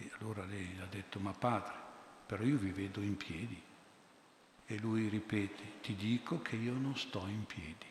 [0.02, 1.74] E allora lei ha detto, ma padre,
[2.26, 3.62] però io vi vedo in piedi.
[4.66, 7.86] E lui ripete, ti dico che io non sto in piedi.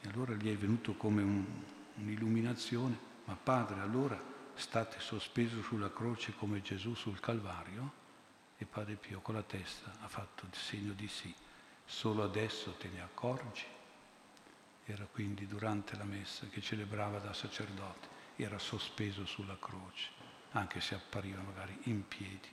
[0.00, 1.44] E allora gli è venuto come un,
[1.96, 4.20] un'illuminazione, ma padre, allora
[4.54, 7.98] state sospeso sulla croce come Gesù sul Calvario?
[8.56, 11.34] E padre Pio con la testa ha fatto il segno di sì
[11.90, 13.64] solo adesso te ne accorgi.
[14.84, 20.10] Era quindi durante la messa che celebrava da sacerdote, era sospeso sulla croce,
[20.52, 22.48] anche se appariva magari in piedi.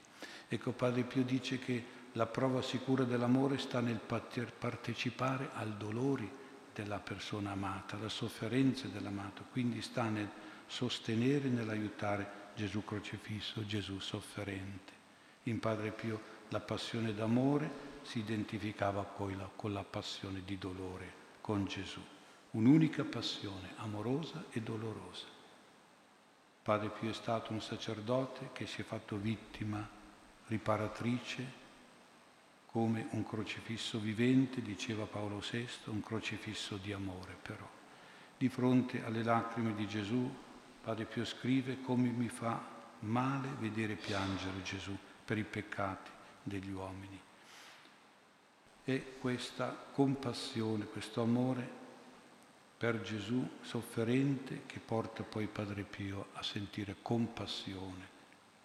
[0.48, 6.98] Ecco, Padre Pio dice che la prova sicura dell'amore sta nel partecipare al dolore della
[6.98, 10.28] persona amata, alla sofferenza dell'amato, quindi sta nel
[10.66, 14.92] sostenere, nell'aiutare Gesù crocifisso, Gesù sofferente.
[15.44, 21.12] In Padre Pio la passione d'amore si identificava poi la, con la passione di dolore
[21.40, 22.00] con Gesù,
[22.52, 25.37] un'unica passione amorosa e dolorosa.
[26.68, 29.88] Padre Pio è stato un sacerdote che si è fatto vittima
[30.48, 31.52] riparatrice
[32.66, 37.66] come un crocifisso vivente, diceva Paolo VI, un crocifisso di amore però.
[38.36, 40.30] Di fronte alle lacrime di Gesù,
[40.82, 42.62] Padre Pio scrive come mi fa
[42.98, 44.94] male vedere piangere Gesù
[45.24, 46.10] per i peccati
[46.42, 47.18] degli uomini
[48.84, 51.77] e questa compassione, questo amore
[52.78, 58.16] per Gesù sofferente che porta poi Padre Pio a sentire compassione,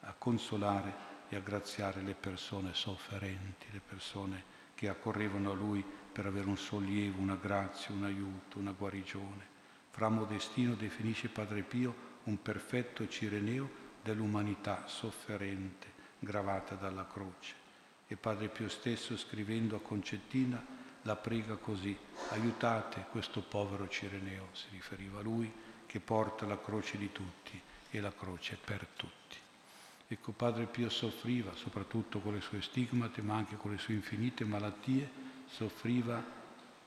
[0.01, 4.43] a consolare e a graziare le persone sofferenti, le persone
[4.75, 9.51] che accorrevano a lui per avere un sollievo, una grazia, un aiuto, una guarigione.
[9.89, 13.67] Fra Modestino definisce Padre Pio un perfetto cireneo
[14.03, 15.87] dell'umanità sofferente,
[16.19, 17.55] gravata dalla croce.
[18.05, 20.63] E Padre Pio stesso, scrivendo a Concettina,
[21.03, 21.97] la prega così,
[22.29, 25.51] aiutate questo povero Cireneo, si riferiva a lui,
[25.85, 29.37] che porta la croce di tutti e la croce per tutti.
[30.07, 34.43] Ecco, Padre Pio soffriva, soprattutto con le sue stigmate, ma anche con le sue infinite
[34.45, 35.09] malattie,
[35.47, 36.23] soffriva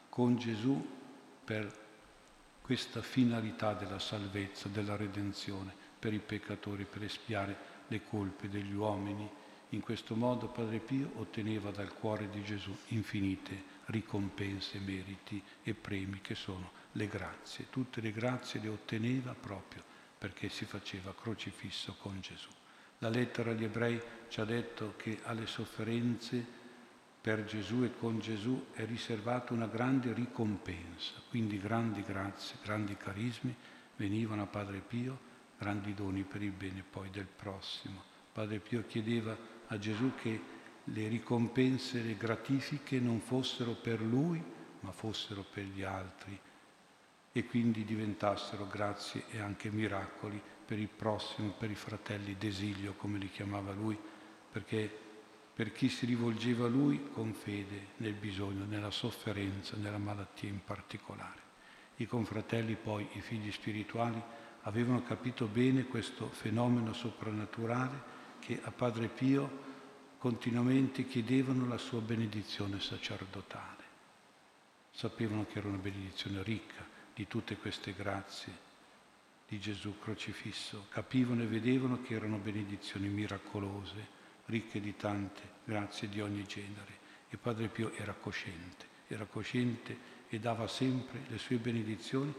[0.08, 0.84] con Gesù
[1.44, 1.84] per
[2.62, 9.28] questa finalità della salvezza, della redenzione, per i peccatori, per espiare le colpe degli uomini
[9.70, 16.20] in questo modo Padre Pio otteneva dal cuore di Gesù infinite ricompense, meriti e premi
[16.20, 17.66] che sono le grazie.
[17.70, 19.82] Tutte le grazie le otteneva proprio
[20.18, 22.48] perché si faceva crocifisso con Gesù.
[22.98, 26.64] La lettera agli ebrei ci ha detto che alle sofferenze
[27.20, 33.54] per Gesù e con Gesù è riservata una grande ricompensa, quindi grandi grazie, grandi carismi
[33.96, 35.18] venivano a Padre Pio,
[35.58, 38.02] grandi doni per il bene poi del prossimo.
[38.32, 40.40] Padre Pio chiedeva a Gesù che
[40.90, 44.42] le ricompense, le gratifiche non fossero per lui,
[44.80, 46.38] ma fossero per gli altri
[47.32, 53.18] e quindi diventassero grazie e anche miracoli per il prossimo, per i fratelli d'esilio, come
[53.18, 53.98] li chiamava lui,
[54.50, 54.90] perché
[55.52, 60.64] per chi si rivolgeva a lui con fede nel bisogno, nella sofferenza, nella malattia in
[60.64, 61.44] particolare.
[61.96, 64.22] I confratelli poi, i figli spirituali,
[64.62, 69.65] avevano capito bene questo fenomeno soprannaturale che a Padre Pio
[70.26, 73.84] continuamente chiedevano la sua benedizione sacerdotale.
[74.90, 78.52] Sapevano che era una benedizione ricca di tutte queste grazie
[79.46, 84.04] di Gesù crocifisso, capivano e vedevano che erano benedizioni miracolose,
[84.46, 86.98] ricche di tante grazie di ogni genere.
[87.28, 89.96] E Padre Pio era cosciente, era cosciente
[90.28, 92.34] e dava sempre le sue benedizioni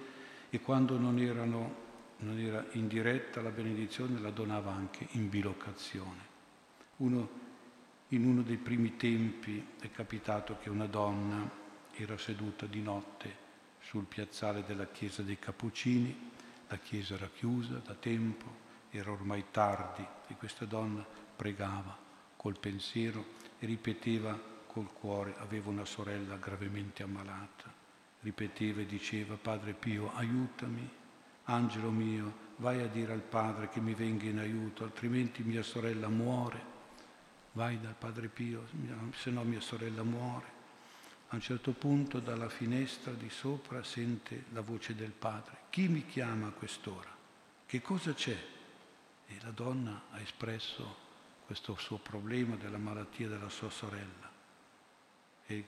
[0.50, 1.76] e quando non, erano,
[2.18, 6.36] non era in diretta la benedizione la donava anche in bilocazione.
[6.98, 7.46] Uno,
[8.10, 11.50] in uno dei primi tempi è capitato che una donna
[11.94, 13.46] era seduta di notte
[13.82, 16.32] sul piazzale della chiesa dei Cappuccini,
[16.70, 21.06] la chiesa era chiusa da tempo, era ormai tardi e questa donna
[21.36, 21.98] pregava
[22.36, 27.74] col pensiero e ripeteva col cuore, aveva una sorella gravemente ammalata,
[28.22, 30.90] ripeteva e diceva, Padre Pio, aiutami,
[31.46, 36.08] angelo mio, vai a dire al Padre che mi venga in aiuto, altrimenti mia sorella
[36.08, 36.77] muore.
[37.58, 38.68] Vai dal Padre Pio,
[39.16, 40.46] se no mia sorella muore.
[41.30, 45.62] A un certo punto dalla finestra di sopra sente la voce del padre.
[45.72, 47.10] Chi mi chiama a quest'ora?
[47.66, 48.38] Che cosa c'è?
[49.26, 50.98] E la donna ha espresso
[51.48, 54.30] questo suo problema della malattia della sua sorella.
[55.48, 55.66] E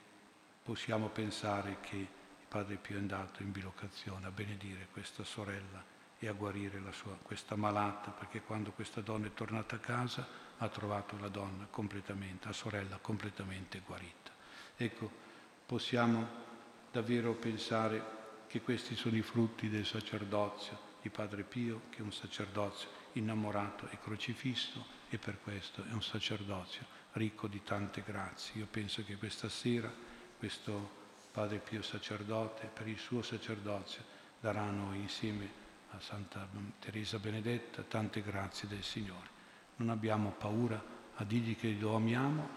[0.62, 2.08] possiamo pensare che il
[2.48, 5.84] Padre Pio è andato in bilocazione a benedire questa sorella
[6.20, 10.70] e a guarire sua, questa malata, perché quando questa donna è tornata a casa ha
[10.70, 14.32] trovato la donna completamente, la sorella completamente guarita.
[14.76, 15.10] Ecco,
[15.66, 16.28] possiamo
[16.92, 22.12] davvero pensare che questi sono i frutti del sacerdozio di Padre Pio, che è un
[22.12, 28.60] sacerdozio innamorato e crocifisso e per questo è un sacerdozio ricco di tante grazie.
[28.60, 29.92] Io penso che questa sera
[30.38, 30.98] questo
[31.32, 34.04] Padre Pio sacerdote, per il suo sacerdozio,
[34.40, 36.48] darà a noi insieme a Santa
[36.80, 39.39] Teresa Benedetta tante grazie del Signore.
[39.80, 40.82] Non abbiamo paura
[41.16, 42.50] a dirgli che lo amiamo,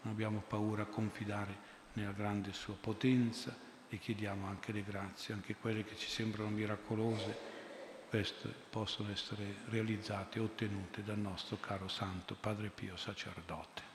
[0.00, 3.54] non abbiamo paura a confidare nella grande sua potenza
[3.86, 7.36] e chiediamo anche le grazie, anche quelle che ci sembrano miracolose,
[8.08, 13.90] queste possono essere realizzate e ottenute dal nostro caro Santo Padre Pio sacerdote.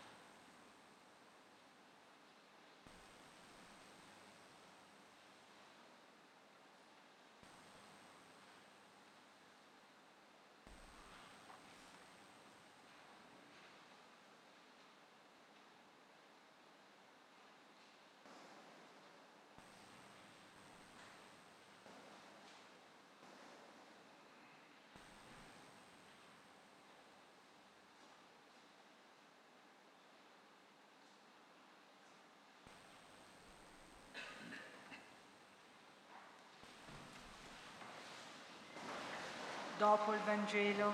[39.85, 40.93] dopo il Vangelo,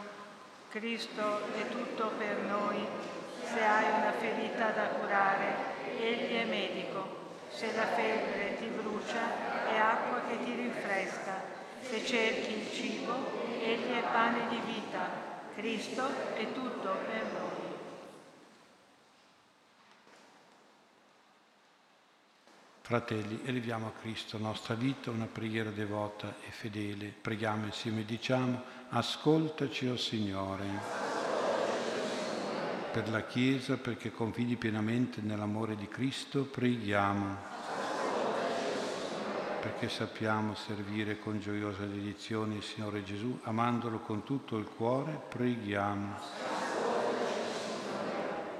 [0.69, 2.87] Cristo è tutto per noi,
[3.43, 5.53] se hai una ferita da curare,
[5.99, 7.05] Egli è medico,
[7.49, 11.41] se la febbre ti brucia, è acqua che ti rinfresca,
[11.81, 13.13] se cerchi il cibo,
[13.61, 15.09] Egli è pane di vita,
[15.53, 17.50] Cristo è tutto per noi.
[22.91, 27.13] Fratelli, eleviamo a Cristo nostra vita, una preghiera devota e fedele.
[27.22, 30.65] Preghiamo insieme e diciamo, ascoltaci, o oh Signore.
[32.91, 37.38] Per la Chiesa, perché confidi pienamente nell'amore di Cristo, preghiamo.
[39.61, 46.50] Perché sappiamo servire con gioiosa dedizione il Signore Gesù, amandolo con tutto il cuore, preghiamo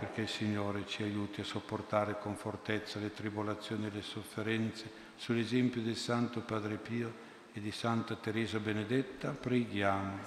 [0.02, 4.90] perché il Signore ci aiuti a sopportare con fortezza le tribolazioni e le sofferenze.
[5.16, 7.14] Sull'esempio del Santo Padre Pio
[7.54, 10.18] e di Santa Teresa Benedetta preghiamo.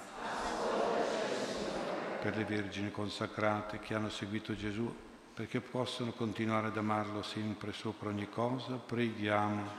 [2.21, 4.95] Per le vergini consacrate che hanno seguito Gesù,
[5.33, 9.71] perché possano continuare ad amarlo sempre sopra ogni cosa, preghiamo.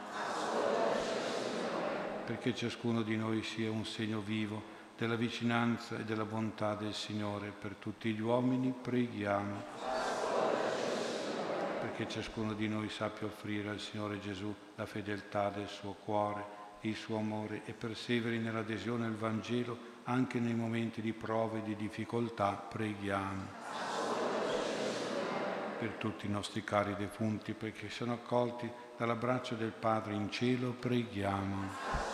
[2.27, 7.51] Perché ciascuno di noi sia un segno vivo della vicinanza e della bontà del Signore
[7.51, 10.37] per tutti gli uomini, preghiamo
[11.97, 16.45] perché ciascuno di noi sappia offrire al Signore Gesù la fedeltà del suo cuore,
[16.81, 21.75] il suo amore e perseveri nell'adesione al Vangelo anche nei momenti di prove e di
[21.75, 23.45] difficoltà, preghiamo.
[25.79, 32.06] Per tutti i nostri cari defunti, perché sono accolti dall'abbraccio del Padre in cielo, preghiamo.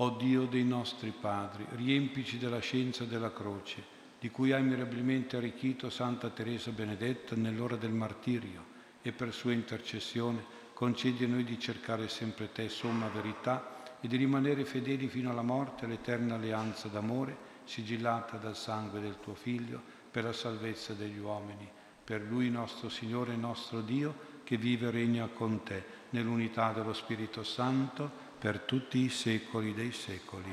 [0.00, 3.82] O Dio dei nostri padri, riempici della scienza della croce,
[4.20, 8.64] di cui hai mirabilmente arricchito Santa Teresa Benedetta nell'ora del martirio,
[9.02, 14.16] e per sua intercessione concedi a noi di cercare sempre te, somma verità, e di
[14.16, 20.22] rimanere fedeli fino alla morte all'eterna alleanza d'amore, sigillata dal sangue del tuo Figlio, per
[20.22, 21.68] la salvezza degli uomini.
[22.04, 26.92] Per Lui nostro Signore e nostro Dio, che vive e regna con te, nell'unità dello
[26.92, 30.50] Spirito Santo, per tutti i secoli dei secoli.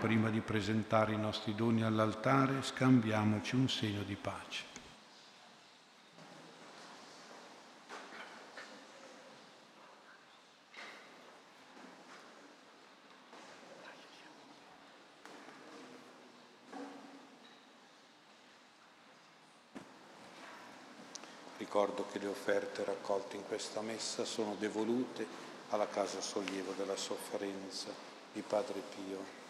[0.00, 4.72] Prima di presentare i nostri doni all'altare, scambiamoci un segno di pace.
[21.58, 27.88] Ricordo che le offerte raccolte in questa messa sono devolute alla casa sollievo della sofferenza
[28.32, 29.42] di Padre Pio.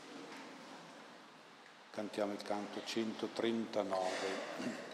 [1.90, 4.93] Cantiamo il canto 139.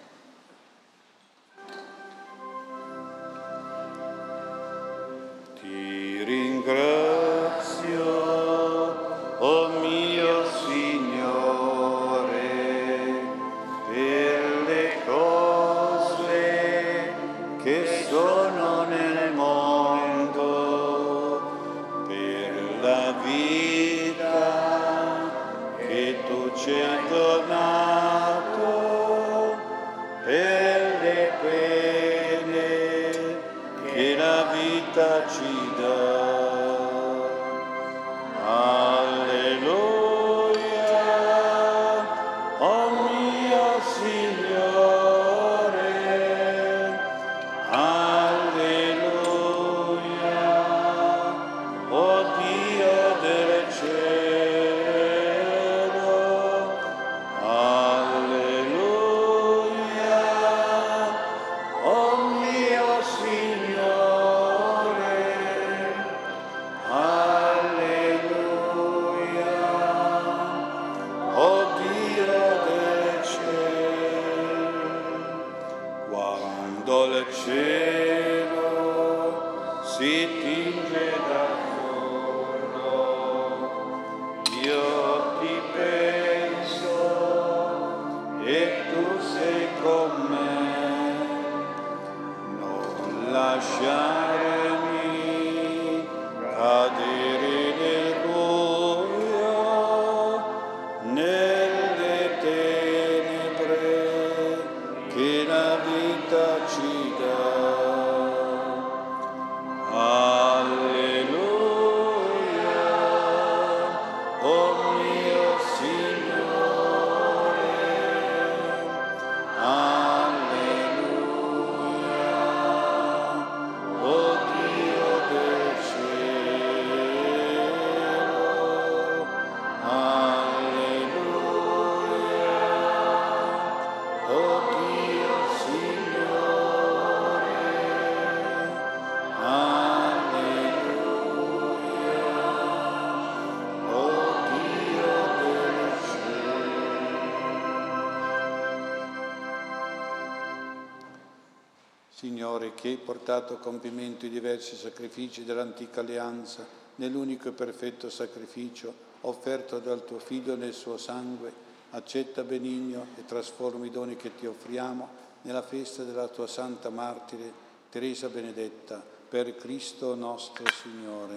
[153.10, 156.64] Portato a compimento i diversi sacrifici dell'antica alleanza
[156.94, 161.52] nell'unico e perfetto sacrificio offerto dal tuo Figlio nel suo sangue,
[161.90, 165.08] accetta benigno e trasformi i doni che ti offriamo
[165.42, 167.52] nella festa della tua Santa Martire,
[167.90, 171.34] Teresa Benedetta, per Cristo nostro Signore.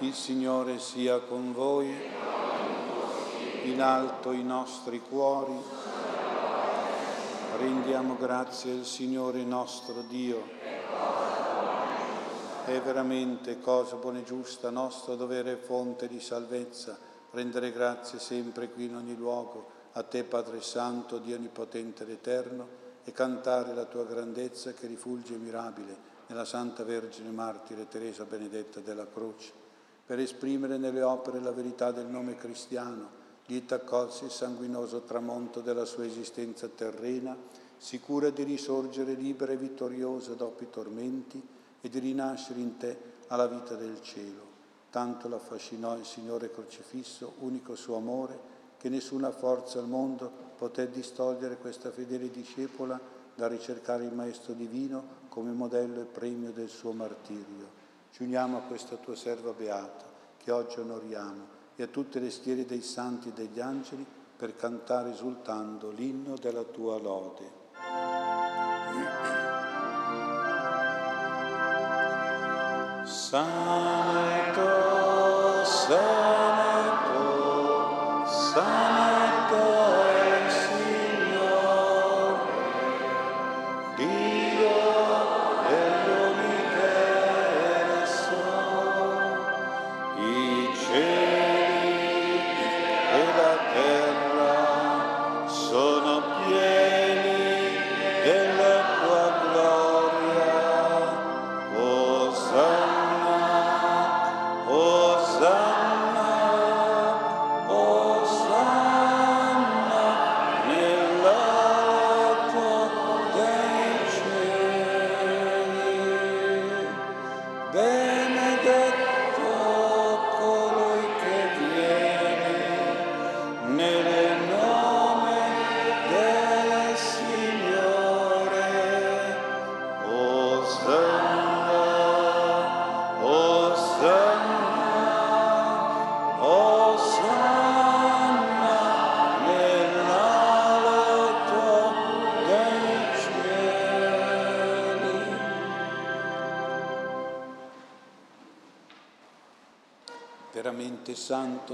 [0.00, 1.90] Il Signore sia con voi,
[3.62, 5.95] in alto i nostri cuori
[7.58, 10.42] Rendiamo grazie al Signore nostro Dio.
[12.66, 16.98] È veramente cosa buona e giusta, nostro dovere e fonte di salvezza,
[17.30, 22.68] rendere grazie sempre qui in ogni luogo a te Padre Santo, Dio Onnipotente ed Eterno,
[23.04, 25.96] e cantare la tua grandezza che rifulge mirabile
[26.26, 29.50] nella Santa Vergine Martire Teresa Benedetta della Croce,
[30.04, 35.84] per esprimere nelle opere la verità del nome cristiano lieta accolse il sanguinoso tramonto della
[35.84, 37.36] sua esistenza terrena,
[37.76, 41.40] sicura di risorgere libera e vittoriosa dopo i tormenti
[41.80, 42.98] e di rinascere in te
[43.28, 44.54] alla vita del cielo.
[44.90, 51.58] Tanto l'affascinò il Signore crocifisso, unico suo amore, che nessuna forza al mondo poté distogliere
[51.58, 52.98] questa fedele discepola
[53.34, 57.84] da ricercare il Maestro Divino come modello e premio del suo martirio.
[58.10, 60.04] Ci uniamo a questa tua serva beata,
[60.38, 64.04] che oggi onoriamo, e a tutte le schiere dei santi e degli angeli
[64.36, 67.64] per cantare esultando l'inno della tua lode.
[73.04, 74.64] Santo,
[75.64, 76.15] Santo,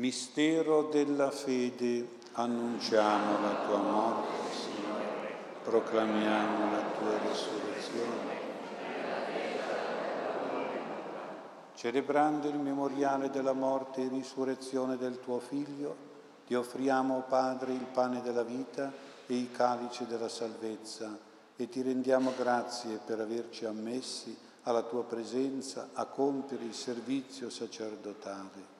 [0.00, 8.38] Mistero della fede, annunciamo la tua morte, Signore, proclamiamo la tua risurrezione.
[11.74, 15.94] Celebrando il memoriale della morte e risurrezione del tuo Figlio,
[16.46, 18.90] ti offriamo, Padre, il pane della vita
[19.26, 21.14] e il calice della salvezza
[21.56, 28.79] e ti rendiamo grazie per averci ammessi alla tua presenza a compiere il servizio sacerdotale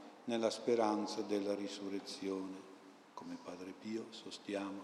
[0.25, 2.69] nella speranza della risurrezione.
[3.13, 4.83] Come Padre Pio sostiamo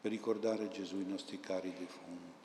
[0.00, 2.35] per ricordare Gesù i nostri cari defunti.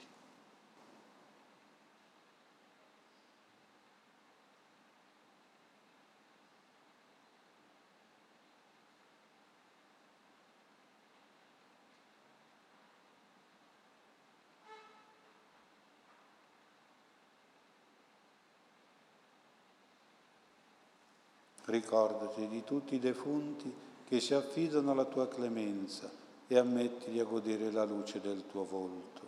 [21.72, 23.74] Ricordati di tutti i defunti
[24.04, 26.12] che si affidano alla tua clemenza
[26.46, 29.22] e ammettili a godere la luce del tuo volto.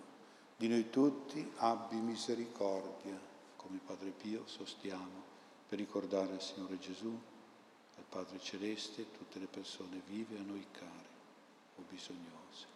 [0.57, 3.17] Di noi tutti abbi misericordia,
[3.55, 5.23] come Padre Pio sostiamo,
[5.69, 7.17] per ricordare il Signore Gesù,
[7.95, 11.11] al Padre Celeste, tutte le persone vive a noi care
[11.77, 12.72] o bisognose.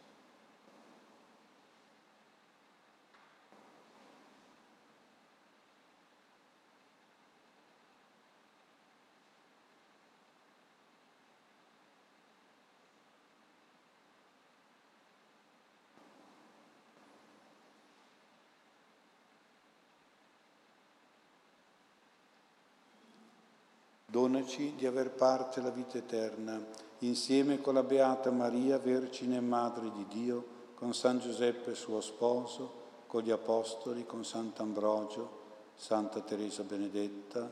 [24.28, 26.62] Donaci di aver parte la vita eterna,
[27.00, 30.46] insieme con la Beata Maria, Vergine e Madre di Dio,
[30.76, 35.30] con San Giuseppe suo sposo, con gli Apostoli, con Sant'Ambrogio,
[35.76, 37.50] Santa Teresa Benedetta,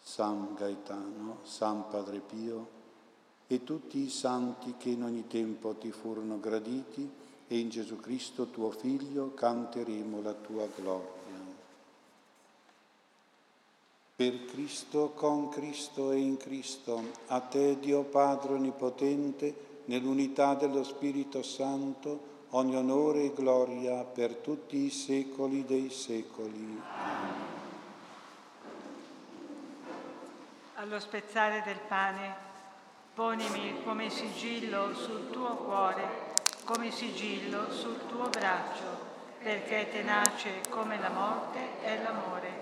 [0.00, 2.68] San Gaetano, San Padre Pio
[3.46, 7.08] e tutti i santi che in ogni tempo ti furono graditi
[7.46, 11.15] e in Gesù Cristo tuo Figlio canteremo la tua gloria.
[14.16, 21.42] Per Cristo, con Cristo e in Cristo, a te Dio Padre Onnipotente, nell'unità dello Spirito
[21.42, 26.80] Santo, ogni onore e gloria per tutti i secoli dei secoli.
[30.76, 32.34] Allo spezzare del pane,
[33.12, 36.32] ponimi come sigillo sul tuo cuore,
[36.64, 38.96] come sigillo sul tuo braccio,
[39.42, 42.55] perché tenace come la morte è l'amore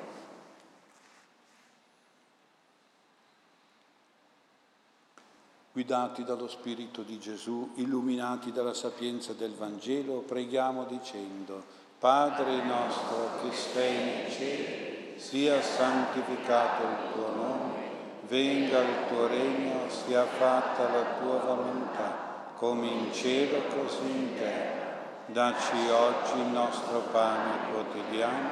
[5.75, 11.65] Guidati dallo Spirito di Gesù, illuminati dalla sapienza del Vangelo, preghiamo dicendo,
[11.99, 17.89] Padre nostro che sei nei cieli, sia santificato il tuo nome,
[18.29, 25.25] venga il tuo regno, sia fatta la tua volontà, come in cielo così in terra.
[25.27, 28.51] Dacci oggi il nostro pane quotidiano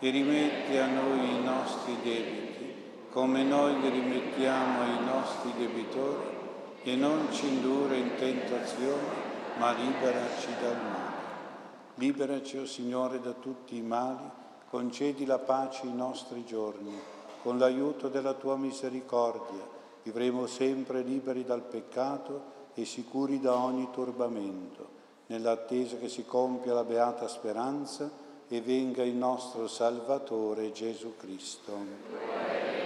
[0.00, 2.74] e rimetti a noi i nostri debiti,
[3.12, 6.34] come noi li rimettiamo ai nostri debitori
[6.86, 9.24] e non ci indurre in tentazione,
[9.58, 11.14] ma liberaci dal male.
[11.96, 14.22] Liberaci, o oh Signore, da tutti i mali,
[14.70, 16.96] concedi la pace ai nostri giorni,
[17.42, 19.66] con l'aiuto della tua misericordia,
[20.04, 24.88] vivremo sempre liberi dal peccato e sicuri da ogni turbamento,
[25.26, 28.08] nell'attesa che si compia la beata speranza
[28.46, 32.85] e venga il nostro Salvatore Gesù Cristo.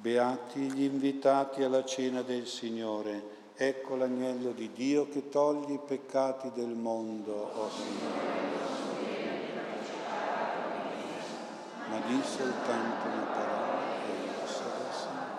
[0.00, 3.50] Beati gli invitati alla cena del Signore.
[3.56, 8.36] Ecco l'agnello di Dio che toglie i peccati del mondo, o oh Signore.
[11.88, 15.30] Ma di soltanto una parola e sarà Signore.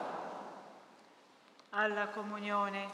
[1.69, 2.87] Alla comunione,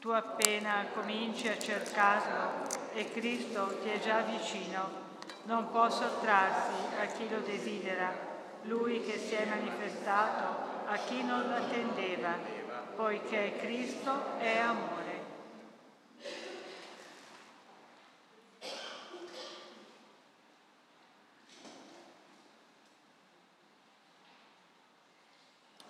[0.00, 5.06] tu appena cominci a cercarlo e Cristo ti è già vicino,
[5.44, 8.12] non può sottrarsi a chi lo desidera,
[8.62, 12.38] lui che si è manifestato a chi non l'attendeva,
[12.96, 14.96] poiché Cristo è amore.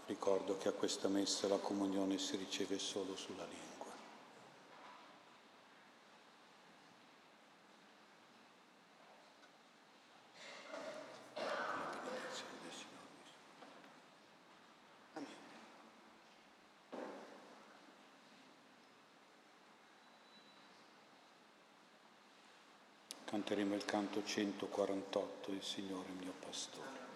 [0.06, 3.77] Ricordo che a questa messa la comunione si riceve solo sulla lingua.
[23.28, 27.07] Canteremo il canto 148, il Signore mio pastore.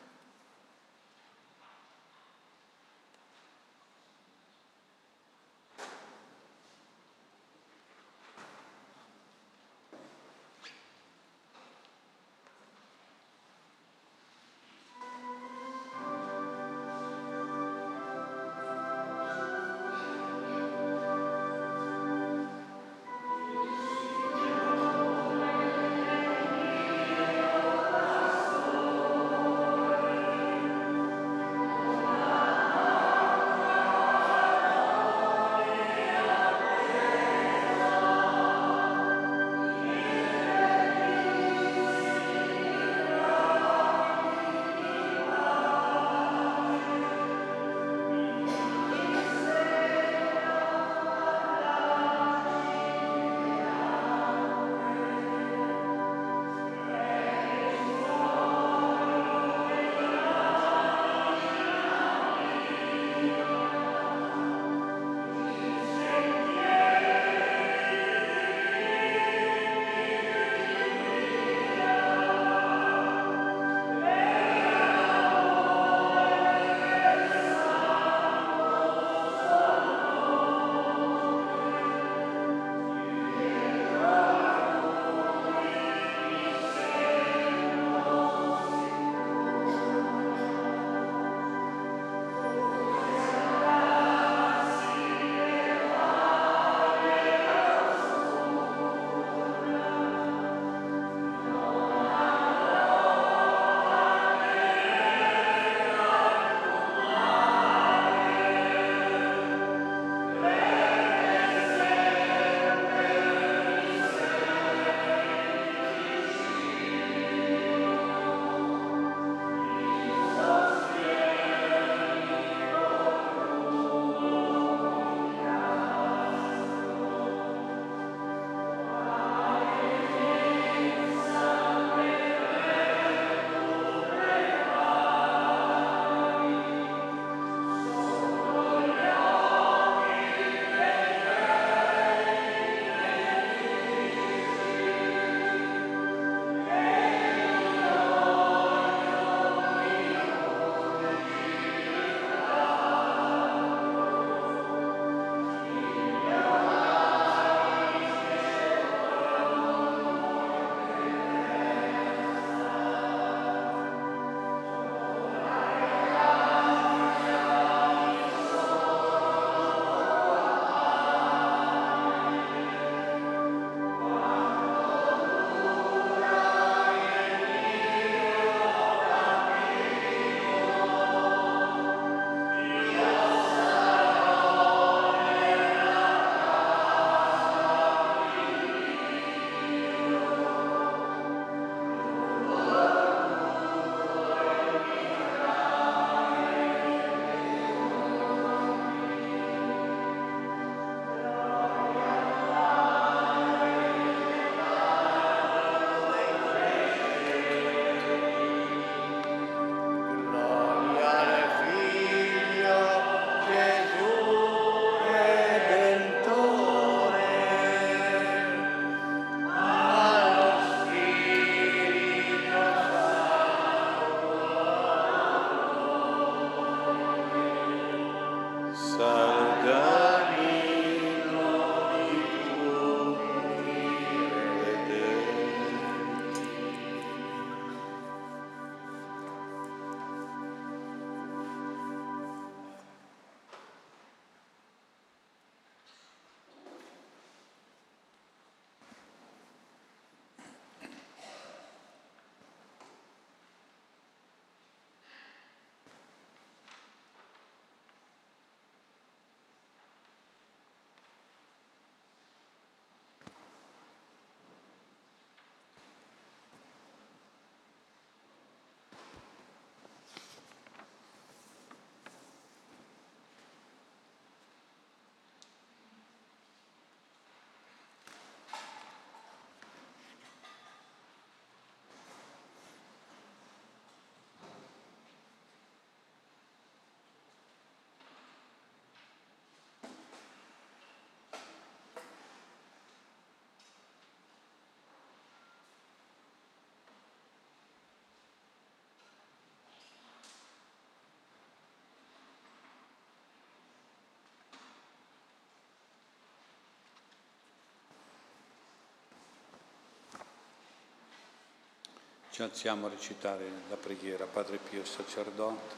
[312.32, 315.74] Ci alziamo a recitare la preghiera Padre Pio sacerdote,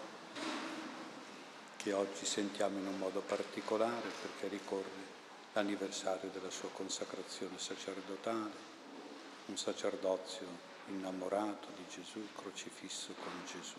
[1.79, 5.03] che oggi sentiamo in un modo particolare perché ricorre
[5.53, 8.53] l'anniversario della sua consacrazione sacerdotale,
[9.47, 10.47] un sacerdozio
[10.91, 13.79] innamorato di Gesù, crocifisso con Gesù.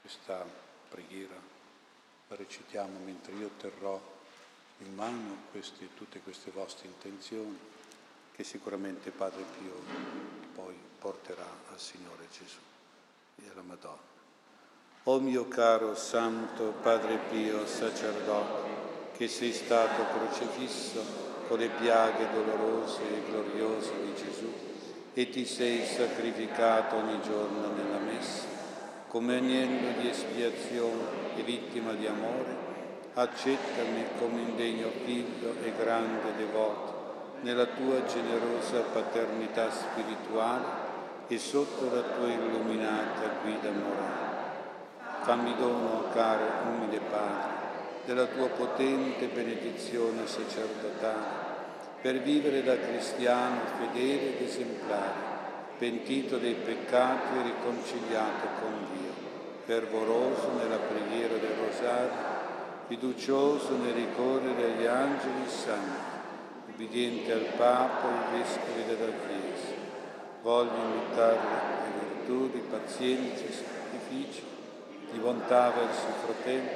[0.00, 0.46] Questa
[0.88, 1.40] preghiera
[2.28, 4.00] la recitiamo mentre io terrò
[4.78, 7.58] in mano queste, tutte queste vostre intenzioni
[8.30, 10.41] che sicuramente Padre Pio
[11.02, 12.60] porterà al Signore Gesù
[13.42, 14.10] e alla Madonna.
[15.04, 18.70] O mio caro Santo Padre Pio, sacerdote,
[19.16, 21.02] che sei stato crocifisso
[21.48, 24.52] con le piaghe dolorose e gloriose di Gesù
[25.12, 28.44] e ti sei sacrificato ogni giorno nella messa,
[29.08, 32.70] come agnello di espiazione e vittima di amore,
[33.14, 37.00] accettami come indegno figlio e grande devoto
[37.40, 40.81] nella tua generosa paternità spirituale
[41.28, 44.30] e sotto la tua illuminata guida morale.
[45.22, 47.60] Fammi dono, caro umile Padre,
[48.04, 51.40] della tua potente benedizione sacerdotale,
[52.00, 55.30] per vivere da cristiano fedele ed esemplare,
[55.78, 59.12] pentito dei peccati e riconciliato con Dio,
[59.64, 62.30] fervoroso nella preghiera del rosario,
[62.88, 66.10] fiducioso nel ricorrere agli angeli santi,
[66.72, 69.71] ubbidiente al Papa e ai vescovi della Chiesa.
[70.42, 74.42] Voglio imitare le virtù di pazienza e sacrificio,
[75.12, 76.68] di bontà verso i fratelli,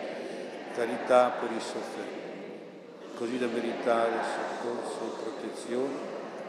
[0.72, 5.94] carità per i sofferenti, così da meritare soccorso e protezione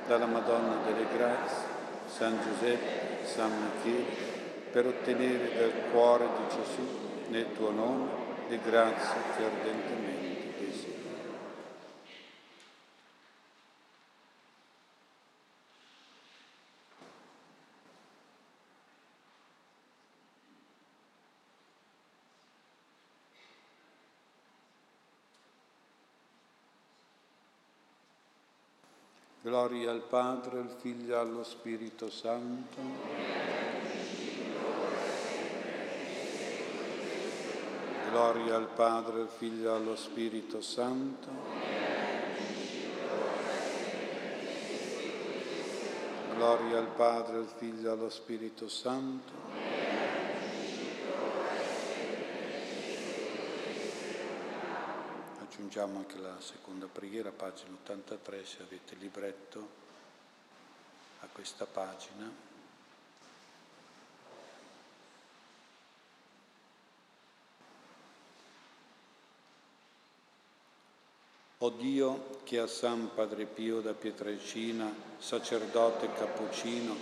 [0.08, 1.66] dalla Madonna delle Grazie,
[2.08, 4.06] San Giuseppe, San Michele,
[4.72, 6.88] per ottenere dal cuore di Gesù,
[7.30, 8.10] nel tuo nome,
[8.48, 10.17] le grazie che ardentemente
[29.58, 32.78] Gloria al Padre, al Figlio e allo Spirito Santo.
[38.12, 41.28] Gloria al Padre, al Figlio e allo Spirito Santo.
[46.36, 49.77] Gloria al Padre, al Figlio e allo Spirito Santo.
[55.58, 59.68] Aggiungiamo anche la seconda preghiera, pagina 83, se avete il libretto
[61.22, 62.32] a questa pagina.
[71.58, 76.96] O Dio che a San Padre Pio da Pietrelcina, sacerdote cappuccino,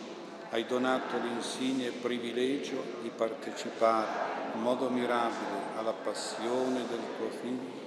[0.51, 7.84] hai donato l'insigne privilegio di partecipare in modo mirabile alla passione del tuo Figlio,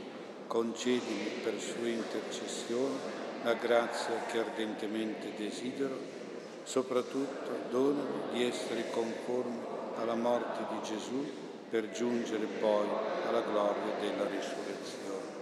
[0.48, 2.96] concedimi per sua intercessione
[3.44, 5.96] la grazia che ardentemente desidero,
[6.64, 11.24] soprattutto donami di essere conforme alla morte di Gesù
[11.70, 12.86] per giungere poi
[13.28, 15.36] alla gloria della risurrezione.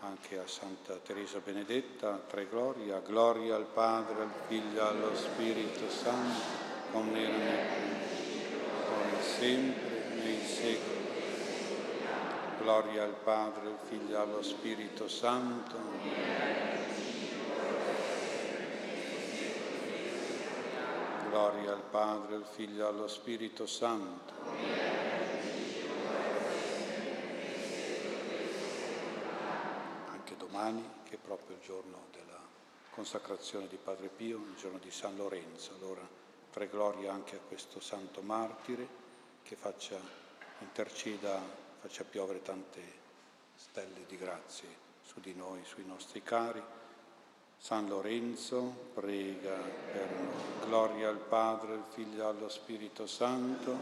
[0.00, 6.64] Anche a Santa Teresa Benedetta, tre gloria, gloria al Padre, al Figlio allo Spirito Santo,
[6.92, 7.66] come era nel
[8.88, 10.95] ora e sempre, nei secoli
[12.66, 15.76] Gloria al Padre, al Figlio e allo Spirito Santo.
[21.28, 24.32] Gloria al Padre, al Figlio e allo Spirito Santo.
[30.10, 32.40] Anche domani, che è proprio il giorno della
[32.90, 35.70] consacrazione di Padre Pio, il giorno di San Lorenzo.
[35.78, 36.02] Allora,
[36.50, 38.88] tre glorie anche a questo santo martire
[39.44, 40.00] che faccia
[40.58, 42.82] interceda faccia piovere tante
[43.54, 44.66] stelle di grazie
[45.02, 46.60] su di noi, sui nostri cari.
[47.56, 50.66] San Lorenzo prega per noi.
[50.66, 53.76] Gloria al Padre, al Figlio e allo Spirito Santo.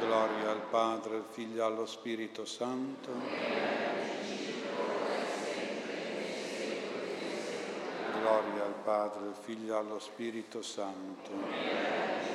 [0.00, 3.12] Gloria al Padre, al Figlio e allo Spirito Santo.
[8.18, 12.33] Gloria al Padre, al Figlio e allo Spirito Santo.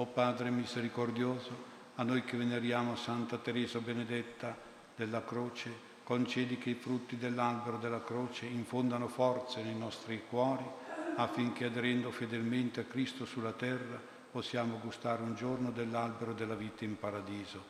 [0.00, 1.50] O Padre misericordioso,
[1.96, 4.56] a noi che veneriamo Santa Teresa Benedetta
[4.94, 10.64] della Croce, concedi che i frutti dell'albero della croce infondano forze nei nostri cuori
[11.16, 14.00] affinché aderendo fedelmente a Cristo sulla terra
[14.30, 17.60] possiamo gustare un giorno dell'albero della vita in paradiso.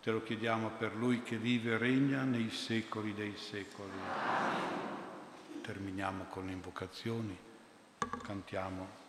[0.00, 3.90] Te lo chiediamo per Lui che vive e regna nei secoli dei secoli.
[5.60, 7.36] Terminiamo con le invocazioni,
[8.22, 9.01] cantiamo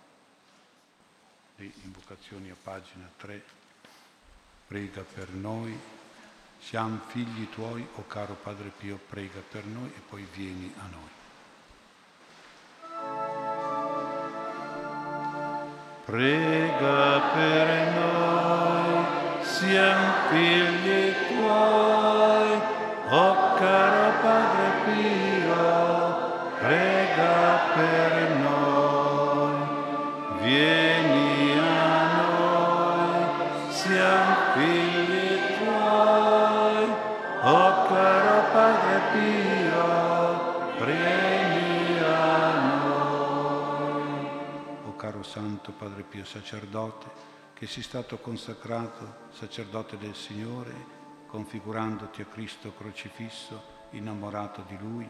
[1.55, 3.43] le invocazioni a pagina 3.
[4.67, 5.77] Prega per noi,
[6.59, 10.87] siamo figli tuoi, o oh caro Padre Pio, prega per noi e poi vieni a
[10.87, 11.11] noi.
[16.05, 20.82] Prega per noi, siamo figli
[46.23, 47.05] Pio, sacerdote,
[47.53, 55.09] che sei stato consacrato sacerdote del Signore, configurandoti a Cristo crocifisso, innamorato di Lui,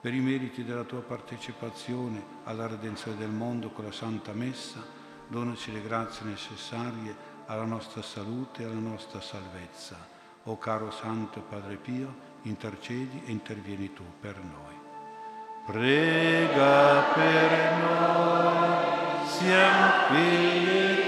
[0.00, 4.82] per i meriti della tua partecipazione alla redenzione del mondo con la Santa Messa,
[5.28, 7.14] donaci le grazie necessarie
[7.46, 9.96] alla nostra salute e alla nostra salvezza.
[10.44, 14.74] O caro Santo Padre Pio, intercedi e intervieni tu per noi.
[15.64, 18.73] Prega per noi,
[19.38, 21.03] siamo figli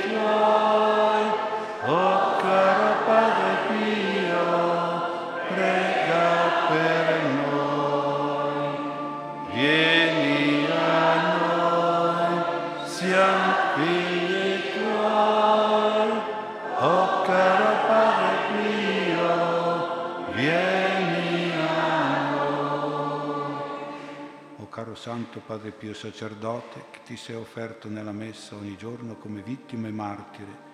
[25.46, 30.64] Padre Pio sacerdote, che ti sei offerto nella messa ogni giorno come vittima e martire,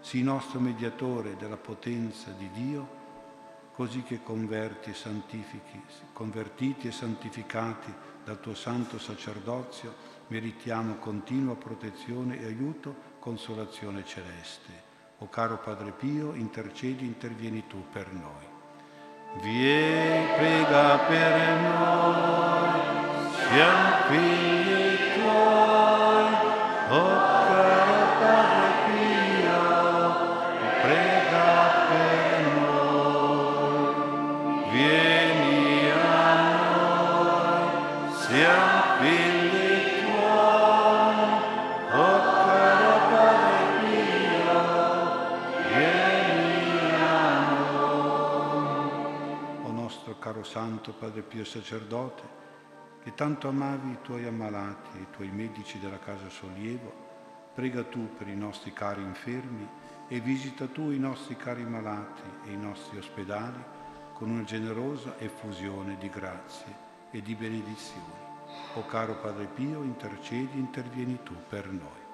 [0.00, 2.96] sii nostro mediatore della potenza di Dio,
[3.72, 5.82] così che converti e santifichi,
[6.12, 7.90] convertiti e santificati
[8.22, 9.94] dal tuo santo sacerdozio,
[10.26, 14.86] meritiamo continua protezione e aiuto, consolazione celeste.
[15.20, 18.56] O caro Padre Pio, intercedi, intervieni tu per noi.
[19.40, 23.07] Vieni, prega per noi,
[50.48, 52.37] Santo Padre Pio Sacerdote,
[53.02, 57.06] che tanto amavi i tuoi ammalati e i tuoi medici della casa sollievo,
[57.54, 59.66] prega tu per i nostri cari infermi
[60.08, 63.62] e visita tu i nostri cari malati e i nostri ospedali
[64.14, 68.26] con una generosa effusione di grazie e di benedizioni.
[68.74, 72.06] O caro Padre Pio, intercedi, intervieni tu per noi.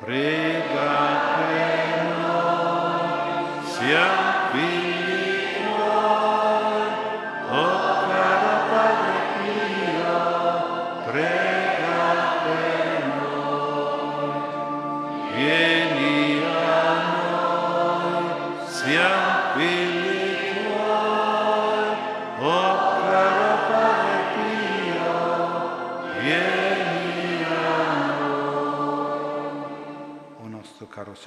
[0.00, 4.97] Prega per noi, siamo figli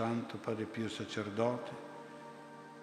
[0.02, 1.70] Santo Padre Pio Sacerdote,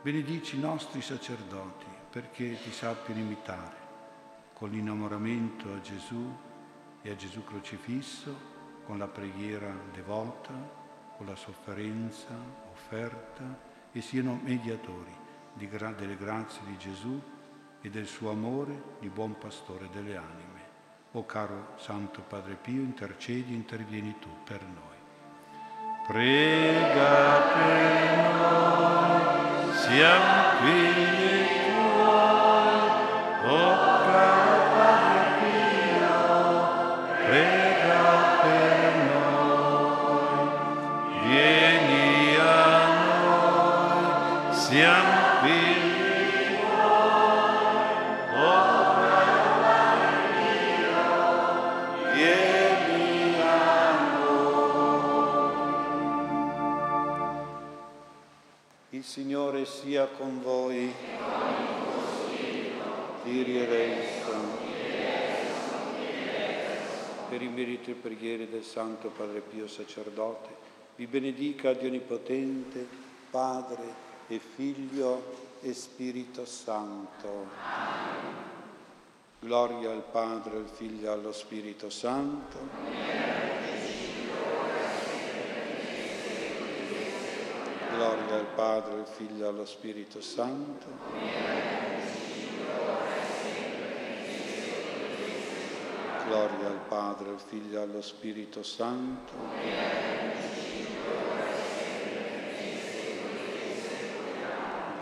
[0.02, 3.76] benedici i nostri sacerdoti perché ti sappiano imitare
[4.52, 6.32] con l'innamoramento a Gesù
[7.02, 8.32] e a Gesù crocifisso,
[8.84, 10.52] con la preghiera devota,
[11.16, 12.36] con la sofferenza
[12.70, 13.42] offerta
[13.90, 15.16] e siano mediatori
[15.54, 17.20] di gra- delle grazie di Gesù
[17.80, 20.62] e del suo amore di buon pastore delle anime.
[21.14, 24.97] O caro Santo Padre Pio, intercedi, intervieni tu per noi.
[26.08, 30.32] Prega per noi, siamo
[30.62, 31.17] figli
[59.98, 60.94] sia con voi.
[63.24, 64.66] Kyrie eleison.
[67.28, 70.48] per i meriti e preghiere del Santo Padre Pio Sacerdote,
[70.96, 72.86] vi benedica Dio Onnipotente,
[73.28, 73.82] Padre
[74.28, 77.48] e Figlio e Spirito Santo.
[79.40, 83.57] Gloria al Padre, al Figlio e allo Spirito Santo.
[87.98, 90.86] Gloria al Padre, al Figlio e allo Spirito Santo.
[96.24, 99.32] Gloria al Padre, al Figlio e allo Spirito Santo.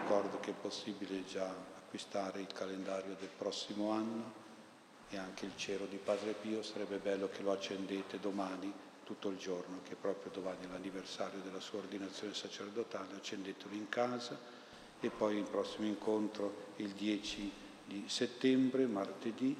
[0.00, 4.32] ricordo che è possibile già acquistare il calendario del prossimo anno
[5.10, 9.36] e anche il cero di Padre Pio, sarebbe bello che lo accendete domani tutto il
[9.36, 14.36] giorno, che proprio domani è l'anniversario della sua ordinazione sacerdotale, accendetelo in casa
[14.98, 17.52] e poi il prossimo incontro il 10
[17.84, 19.56] di settembre, martedì,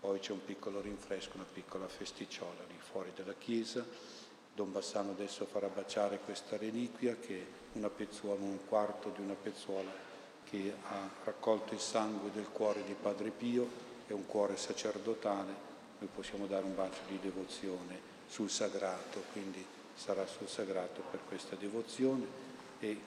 [0.00, 3.86] poi c'è un piccolo rinfresco, una piccola festicciola lì fuori dalla chiesa.
[4.52, 7.46] Don Bassano adesso farà baciare questa reliquia che è
[7.78, 9.90] una pezzuola, un quarto di una pezzuola
[10.42, 13.68] che ha raccolto il sangue del cuore di Padre Pio,
[14.08, 15.54] è un cuore sacerdotale,
[16.00, 19.64] noi possiamo dare un bacio di devozione sul sagrato, quindi
[19.94, 22.26] sarà sul sagrato per questa devozione
[22.78, 23.00] e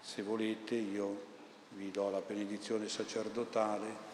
[0.00, 1.30] se volete io
[1.70, 4.10] vi do la benedizione sacerdotale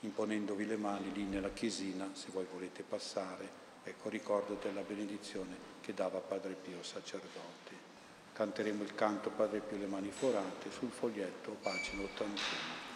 [0.00, 3.48] imponendovi le mani lì nella chiesina, se voi volete passare,
[3.82, 7.86] ecco ricordo della benedizione che dava Padre Pio sacerdote.
[8.32, 12.87] Canteremo il canto Padre Pio le mani forate sul foglietto, pagina 81.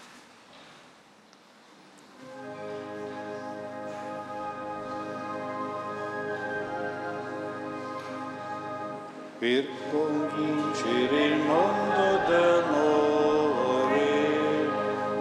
[9.42, 14.06] Per convincere il mondo d'amore,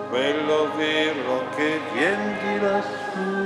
[0.09, 3.40] quello vero che viene di lassù